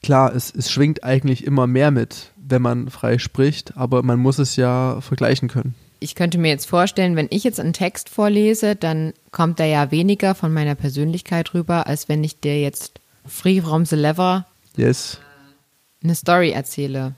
[0.03, 4.41] klar, es, es schwingt eigentlich immer mehr mit, wenn man frei spricht, aber man muss
[4.41, 8.77] es ja vergleichen können ich könnte mir jetzt vorstellen, wenn ich jetzt einen Text vorlese,
[8.77, 13.61] dann kommt da ja weniger von meiner Persönlichkeit rüber, als wenn ich dir jetzt free
[13.61, 15.19] from the lever yes.
[16.03, 17.15] eine Story erzähle.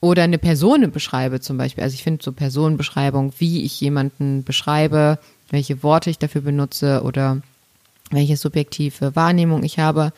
[0.00, 1.82] Oder eine Person beschreibe zum Beispiel.
[1.82, 5.18] Also ich finde so Personenbeschreibung, wie ich jemanden beschreibe,
[5.50, 7.42] welche Worte ich dafür benutze oder
[8.10, 10.12] welche subjektive Wahrnehmung ich habe.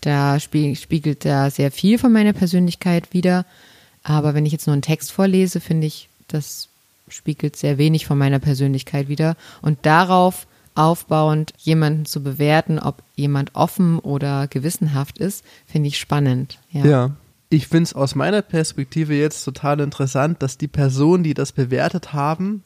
[0.00, 3.46] Da spiegelt da sehr viel von meiner Persönlichkeit wieder.
[4.04, 6.68] Aber wenn ich jetzt nur einen Text vorlese, finde ich, das
[7.08, 9.36] spiegelt sehr wenig von meiner Persönlichkeit wider.
[9.62, 16.58] Und darauf aufbauend jemanden zu bewerten, ob jemand offen oder gewissenhaft ist, finde ich spannend.
[16.70, 16.84] Ja.
[16.84, 17.16] ja.
[17.48, 22.12] Ich finde es aus meiner Perspektive jetzt total interessant, dass die Personen, die das bewertet
[22.12, 22.64] haben,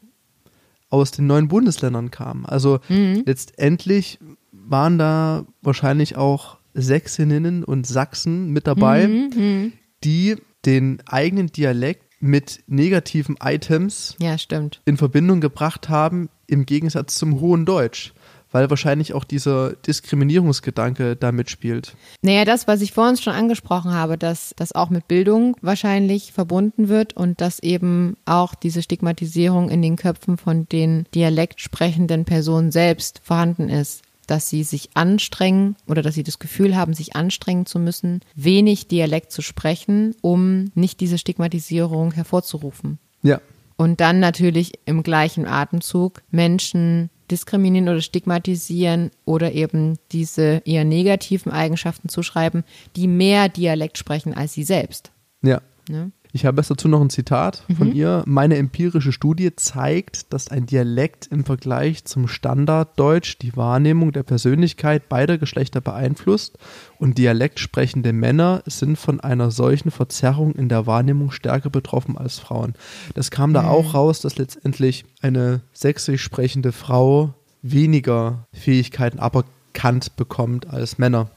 [0.88, 2.46] aus den neuen Bundesländern kamen.
[2.46, 3.22] Also mhm.
[3.26, 4.18] letztendlich
[4.52, 9.30] waren da wahrscheinlich auch Sächsinnen und Sachsen mit dabei, mhm.
[9.36, 9.72] mhm.
[10.02, 14.36] die den eigenen Dialekt mit negativen Items ja,
[14.84, 18.12] in Verbindung gebracht haben, im Gegensatz zum hohen Deutsch.
[18.52, 21.94] Weil wahrscheinlich auch dieser Diskriminierungsgedanke da mitspielt.
[22.20, 26.88] Naja, das, was ich vorhin schon angesprochen habe, dass das auch mit Bildung wahrscheinlich verbunden
[26.88, 33.20] wird und dass eben auch diese Stigmatisierung in den Köpfen von den dialektsprechenden Personen selbst
[33.22, 37.78] vorhanden ist dass sie sich anstrengen oder dass sie das Gefühl haben, sich anstrengen zu
[37.80, 42.98] müssen, wenig Dialekt zu sprechen, um nicht diese Stigmatisierung hervorzurufen.
[43.22, 43.40] Ja.
[43.76, 51.50] Und dann natürlich im gleichen Atemzug Menschen diskriminieren oder stigmatisieren oder eben diese eher negativen
[51.50, 52.64] Eigenschaften zuschreiben,
[52.96, 55.10] die mehr Dialekt sprechen als sie selbst.
[55.42, 55.60] Ja.
[55.88, 56.12] Ne?
[56.32, 57.76] Ich habe dazu noch ein Zitat mhm.
[57.76, 58.22] von ihr.
[58.26, 65.08] Meine empirische Studie zeigt, dass ein Dialekt im Vergleich zum Standarddeutsch die Wahrnehmung der Persönlichkeit
[65.08, 66.58] beider Geschlechter beeinflusst
[66.98, 72.74] und dialektsprechende Männer sind von einer solchen Verzerrung in der Wahrnehmung stärker betroffen als Frauen.
[73.14, 73.68] Das kam da mhm.
[73.68, 81.30] auch raus, dass letztendlich eine sächsisch sprechende Frau weniger Fähigkeiten aberkannt bekommt als Männer.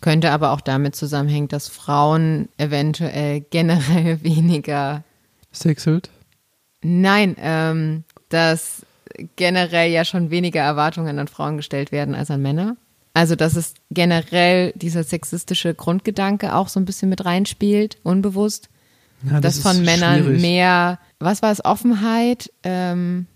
[0.00, 5.04] Könnte aber auch damit zusammenhängen, dass Frauen eventuell generell weniger
[5.52, 6.10] sexelt.
[6.82, 8.86] Nein, ähm, dass
[9.36, 12.76] generell ja schon weniger Erwartungen an Frauen gestellt werden als an Männer.
[13.14, 18.68] Also, dass es generell dieser sexistische Grundgedanke auch so ein bisschen mit reinspielt, unbewusst.
[19.24, 20.40] Ja, das dass von Männern schwierig.
[20.40, 23.26] mehr, was war es, Offenheit, ähm,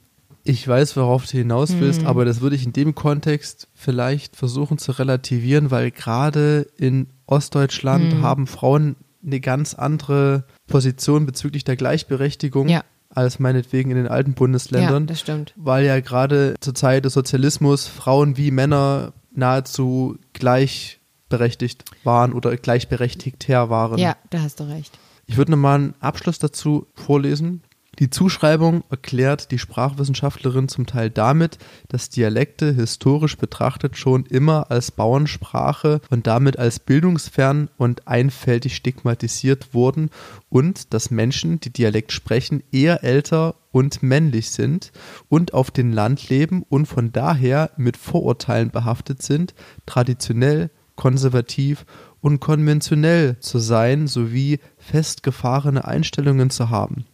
[0.44, 2.06] ich weiß, worauf du hinaus willst, hm.
[2.06, 8.12] aber das würde ich in dem Kontext vielleicht versuchen zu relativieren, weil gerade in Ostdeutschland
[8.12, 8.22] hm.
[8.22, 12.68] haben Frauen eine ganz andere Position bezüglich der Gleichberechtigung.
[12.68, 12.82] Ja.
[13.14, 15.02] Als meinetwegen in den alten Bundesländern.
[15.02, 15.52] Ja, das stimmt.
[15.56, 23.68] Weil ja gerade zur Zeit des Sozialismus Frauen wie Männer nahezu gleichberechtigt waren oder gleichberechtigter
[23.68, 23.98] waren.
[23.98, 24.98] Ja, da hast du recht.
[25.26, 27.62] Ich würde nochmal einen Abschluss dazu vorlesen.
[27.98, 34.90] Die Zuschreibung erklärt die Sprachwissenschaftlerin zum Teil damit, dass Dialekte historisch betrachtet schon immer als
[34.90, 40.08] Bauernsprache und damit als bildungsfern und einfältig stigmatisiert wurden
[40.48, 44.90] und dass Menschen, die Dialekt sprechen, eher älter und männlich sind
[45.28, 51.84] und auf dem Land leben und von daher mit Vorurteilen behaftet sind, traditionell, konservativ
[52.22, 57.04] und konventionell zu sein sowie festgefahrene Einstellungen zu haben.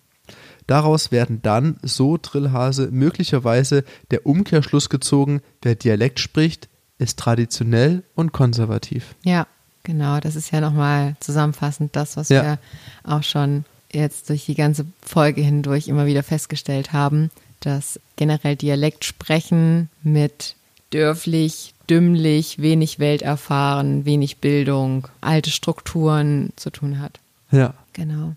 [0.68, 8.32] Daraus werden dann, so Trillhase, möglicherweise der Umkehrschluss gezogen, wer Dialekt spricht, ist traditionell und
[8.32, 9.14] konservativ.
[9.24, 9.46] Ja,
[9.82, 10.20] genau.
[10.20, 12.42] Das ist ja nochmal zusammenfassend das, was ja.
[12.42, 12.58] wir
[13.02, 19.06] auch schon jetzt durch die ganze Folge hindurch immer wieder festgestellt haben, dass generell Dialekt
[19.06, 20.54] sprechen mit
[20.90, 27.20] dörflich, dümmlich, wenig Welterfahren, wenig Bildung, alte Strukturen zu tun hat.
[27.50, 27.72] Ja.
[27.94, 28.34] Genau.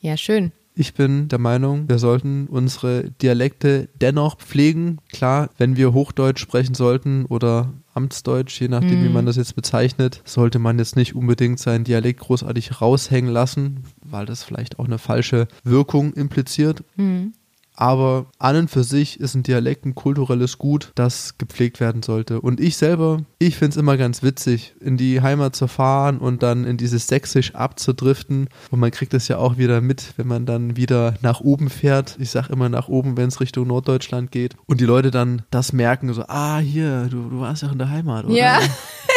[0.00, 0.50] Ja, schön.
[0.74, 4.98] Ich bin der Meinung, wir sollten unsere Dialekte dennoch pflegen.
[5.12, 10.22] Klar, wenn wir Hochdeutsch sprechen sollten oder Amtsdeutsch, je nachdem, wie man das jetzt bezeichnet,
[10.24, 14.96] sollte man jetzt nicht unbedingt seinen Dialekt großartig raushängen lassen, weil das vielleicht auch eine
[14.98, 16.82] falsche Wirkung impliziert.
[17.74, 22.40] Aber an und für sich ist ein Dialekt ein kulturelles Gut, das gepflegt werden sollte.
[22.40, 26.42] Und ich selber, ich finde es immer ganz witzig, in die Heimat zu fahren und
[26.42, 28.48] dann in dieses Sächsisch abzudriften.
[28.70, 32.16] Und man kriegt es ja auch wieder mit, wenn man dann wieder nach oben fährt.
[32.18, 34.54] Ich sage immer nach oben, wenn es Richtung Norddeutschland geht.
[34.66, 37.90] Und die Leute dann das merken, so, ah, hier, du, du warst ja in der
[37.90, 38.34] Heimat, oder?
[38.34, 38.68] Ja, das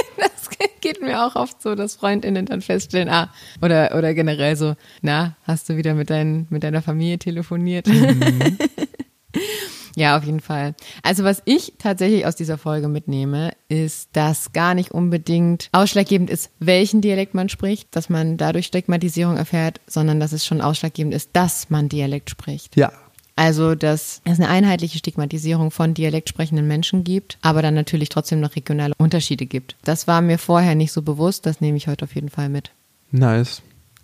[0.86, 5.36] geht mir auch oft so, dass FreundInnen dann feststellen, ah, oder, oder generell so, na,
[5.41, 7.88] hast du wieder mit, dein, mit deiner Familie telefoniert?
[9.95, 10.75] ja, auf jeden Fall.
[11.01, 16.51] Also was ich tatsächlich aus dieser Folge mitnehme, ist, dass gar nicht unbedingt ausschlaggebend ist,
[16.59, 21.31] welchen Dialekt man spricht, dass man dadurch Stigmatisierung erfährt, sondern dass es schon ausschlaggebend ist,
[21.33, 22.77] dass man Dialekt spricht.
[22.77, 22.91] Ja,
[23.36, 28.55] Also, dass es eine einheitliche Stigmatisierung von dialektsprechenden Menschen gibt, aber dann natürlich trotzdem noch
[28.55, 29.75] regionale Unterschiede gibt.
[29.83, 32.71] Das war mir vorher nicht so bewusst, das nehme ich heute auf jeden Fall mit.
[33.11, 33.61] nice.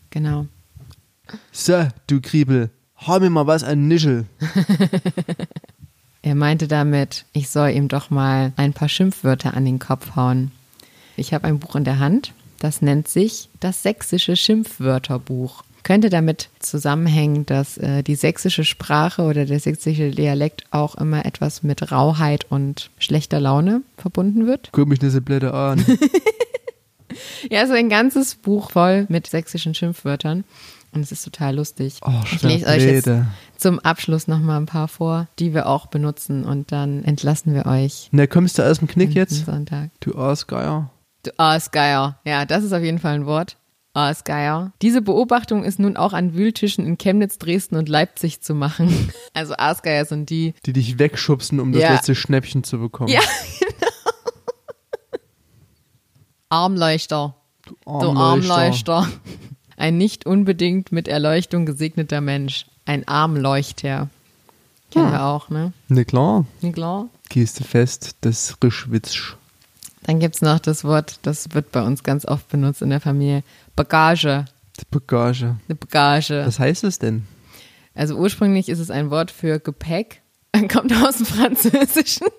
[0.09, 0.47] Genau.
[1.53, 2.69] So, du Kriebel,
[3.07, 4.25] hau mir mal was an Nischel.
[6.23, 10.51] Er meinte damit, ich soll ihm doch mal ein paar Schimpfwörter an den Kopf hauen.
[11.17, 15.63] Ich habe ein Buch in der Hand, das nennt sich das Sächsische Schimpfwörterbuch.
[15.84, 21.63] Könnte damit zusammenhängen, dass äh, die sächsische Sprache oder der sächsische Dialekt auch immer etwas
[21.63, 24.69] mit Rauheit und schlechter Laune verbunden wird?
[24.71, 25.84] Guck mich so blöde an.
[27.49, 30.43] Ja, es ist ein ganzes Buch voll mit sächsischen Schimpfwörtern.
[30.93, 31.99] Und es ist total lustig.
[32.05, 33.09] Oh, ich lese euch jetzt
[33.57, 36.43] zum Abschluss noch mal ein paar vor, die wir auch benutzen.
[36.43, 38.09] Und dann entlassen wir euch.
[38.11, 39.45] Na, kommst du aus dem Knick jetzt?
[39.45, 39.89] Sonntag.
[40.01, 40.89] Du Aasgeier.
[41.23, 42.19] Du Aasgeier.
[42.25, 43.55] Ja, das ist auf jeden Fall ein Wort.
[43.93, 44.71] Aasgeier.
[44.81, 49.09] Diese Beobachtung ist nun auch an Wühltischen in Chemnitz, Dresden und Leipzig zu machen.
[49.33, 51.93] Also Aasgeier sind die, Die dich wegschubsen, um das Ja.
[51.93, 53.09] letzte Schnäppchen zu bekommen.
[53.09, 53.21] Ja,
[56.49, 57.35] Armleuchter.
[57.65, 59.07] Du Du Armleuchter.
[59.77, 62.65] Ein nicht unbedingt mit Erleuchtung gesegneter Mensch.
[62.85, 64.09] Ein Armleuchter.
[64.91, 65.11] Kennen Ja.
[65.13, 65.73] wir auch, ne?
[65.87, 66.45] Ne, klar.
[66.61, 67.07] Ja, klar.
[67.29, 69.35] Gehst fest, das Rischwitz.
[70.03, 73.43] Dann gibt's noch das Wort, das wird bei uns ganz oft benutzt in der Familie.
[73.76, 74.45] Bagage.
[74.80, 75.57] Die Bagage.
[75.67, 76.43] Eine Bagage.
[76.45, 77.24] Was heißt es denn?
[77.93, 80.22] Also ursprünglich ist es ein Wort für Gepäck.
[80.72, 82.28] Kommt aus dem Französischen.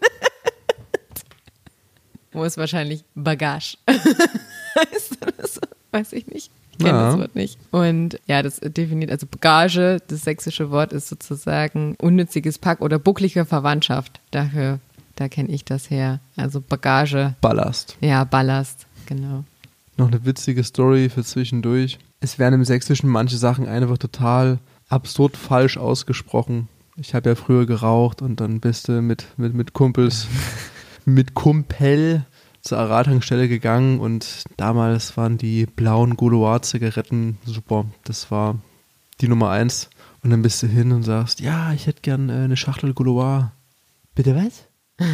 [2.32, 5.60] Wo es wahrscheinlich Bagage heißt oder so.
[5.90, 6.50] Weiß ich nicht.
[6.72, 7.10] Ich kenne Ja.
[7.10, 7.58] das Wort nicht.
[7.70, 13.44] Und ja, das definiert, also Bagage, das sächsische Wort ist sozusagen unnütziges Pack oder bucklige
[13.44, 14.20] Verwandtschaft.
[14.30, 14.78] Dafür,
[15.16, 16.20] da kenne ich das her.
[16.36, 17.98] Also Bagage, Ballast.
[18.00, 19.44] ja, Ballast, genau.
[20.02, 21.98] Noch eine witzige Story für zwischendurch.
[22.18, 26.68] Es werden im Sächsischen manche Sachen einfach total absurd falsch ausgesprochen.
[26.96, 30.26] Ich habe ja früher geraucht und dann bist du mit, mit, mit Kumpels,
[31.04, 32.26] mit Kumpel
[32.62, 37.86] zur Arat-Tankstelle gegangen und damals waren die blauen Gouloir-Zigaretten super.
[38.02, 38.58] Das war
[39.20, 39.88] die Nummer eins.
[40.24, 43.52] Und dann bist du hin und sagst, ja, ich hätte gern äh, eine Schachtel Gouloir.
[44.14, 44.68] Bitte was?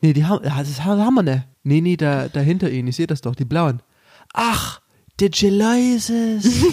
[0.00, 1.44] nee, die haben, das haben wir nicht.
[1.68, 3.80] Nee, nee, da, da hinter ihnen, ich sehe das doch, die blauen.
[4.32, 4.80] Ach,
[5.20, 6.64] die Geloises.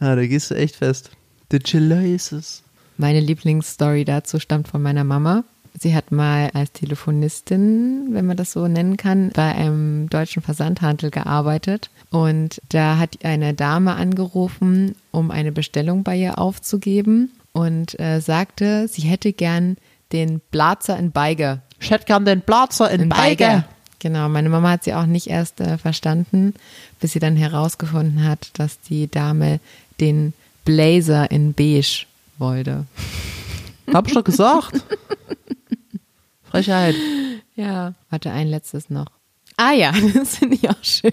[0.00, 1.10] ja, da gehst du echt fest.
[1.52, 2.62] Die Geloises.
[2.96, 5.44] Meine Lieblingsstory dazu stammt von meiner Mama.
[5.78, 11.10] Sie hat mal als Telefonistin, wenn man das so nennen kann, bei einem deutschen Versandhandel
[11.10, 11.90] gearbeitet.
[12.08, 18.88] Und da hat eine Dame angerufen, um eine Bestellung bei ihr aufzugeben und äh, sagte,
[18.88, 19.76] sie hätte gern
[20.10, 21.60] den Blazer in Beige.
[21.80, 23.64] Ich hätte gern den Platzer in, In Beige.
[24.00, 26.54] Genau, meine Mama hat sie auch nicht erst äh, verstanden,
[27.00, 29.58] bis sie dann herausgefunden hat, dass die Dame
[30.00, 32.06] den Blazer in Beige
[32.38, 32.86] wollte.
[33.92, 34.82] Hab ich doch gesagt.
[36.44, 36.94] Frechheit.
[37.56, 39.06] Ja, warte, ein letztes noch.
[39.56, 41.12] Ah ja, das finde ich auch schön.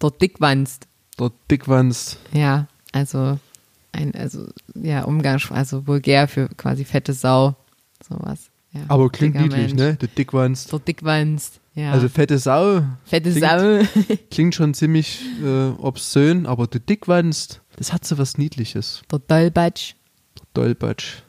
[0.00, 0.86] Der Dickwanst.
[1.18, 2.18] Der Dickwanst.
[2.32, 3.38] Ja, also
[3.92, 7.56] ein, also ja, Umgangs, also vulgär für quasi fette Sau.
[8.08, 8.50] Sowas.
[8.72, 9.80] Ja, Aber klingt dicker niedlich, Mensch.
[9.80, 9.94] ne?
[9.96, 10.72] Der Dickwanst.
[10.72, 11.60] Der Dickwanst.
[11.74, 11.92] Ja.
[11.92, 12.82] Also fette Sau.
[13.04, 13.80] fette klingt- Sau.
[14.30, 19.02] Klingt schon ziemlich äh, obszön, aber der Dickwanst, das hat so was Niedliches.
[19.10, 19.94] Der Dollbatsch.
[20.54, 21.22] Dolbatsch.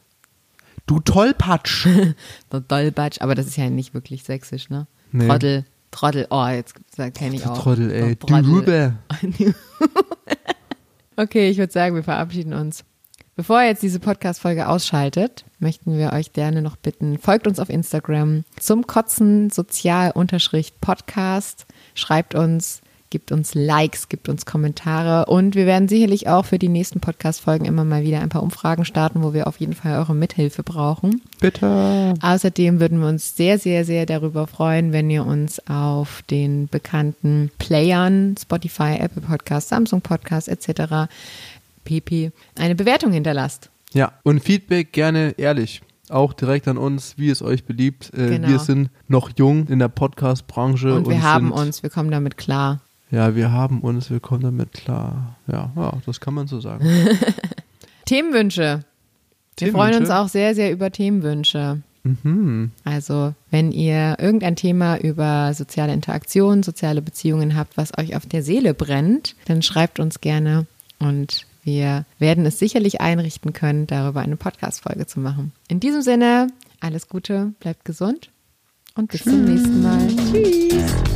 [0.86, 1.86] Du Tollpatsch.
[2.52, 4.88] Der Dollbatsch, aber das ist ja nicht wirklich sächsisch, ne?
[5.12, 5.28] Nee.
[5.28, 5.66] Trottel.
[5.92, 6.74] Trottel, oh, jetzt
[7.14, 7.62] kenne ich Der auch.
[7.64, 8.16] Trottel, ey.
[8.16, 8.52] Der Du.
[8.58, 8.96] Rübe.
[11.16, 12.86] Okay, ich würde sagen, wir verabschieden uns.
[13.40, 17.70] Bevor ihr jetzt diese Podcast-Folge ausschaltet, möchten wir euch gerne noch bitten, folgt uns auf
[17.70, 21.66] Instagram zum Kotzen Sozial-Podcast.
[21.96, 22.82] Schreibt uns
[23.12, 27.66] Gebt uns Likes, gebt uns Kommentare und wir werden sicherlich auch für die nächsten Podcast-Folgen
[27.66, 31.20] immer mal wieder ein paar Umfragen starten, wo wir auf jeden Fall eure Mithilfe brauchen.
[31.40, 32.14] Bitte.
[32.22, 37.50] Außerdem würden wir uns sehr, sehr, sehr darüber freuen, wenn ihr uns auf den bekannten
[37.58, 41.10] Playern, Spotify, Apple Podcast, Samsung Podcast etc.
[41.90, 42.32] pp.
[42.58, 43.70] eine Bewertung hinterlasst.
[43.94, 45.82] Ja, und Feedback gerne ehrlich.
[46.10, 48.12] Auch direkt an uns, wie es euch beliebt.
[48.14, 48.48] Äh, Genau.
[48.48, 50.94] Wir sind noch jung in der Podcast-Branche.
[50.94, 52.80] Und wir haben sind, uns, wir kommen damit klar.
[53.12, 55.36] Ja, wir haben uns, wir kommen damit klar.
[55.48, 56.86] Ja, ja das kann man so sagen.
[58.06, 58.84] Themenwünsche.
[59.58, 61.82] Wir freuen uns auch sehr, sehr über Themenwünsche.
[62.04, 62.72] Mhm.
[62.86, 68.42] Also, wenn ihr irgendein Thema über soziale Interaktion, soziale Beziehungen habt, was euch auf der
[68.42, 70.66] Seele brennt, dann schreibt uns gerne
[71.00, 75.54] und wir werden es sicherlich einrichten können, darüber eine Podcast-Folge zu machen.
[75.68, 76.48] In diesem Sinne,
[76.80, 78.32] alles Gute, bleibt gesund
[78.96, 80.08] und bis zum nächsten Mal.
[80.32, 81.09] Tschüss.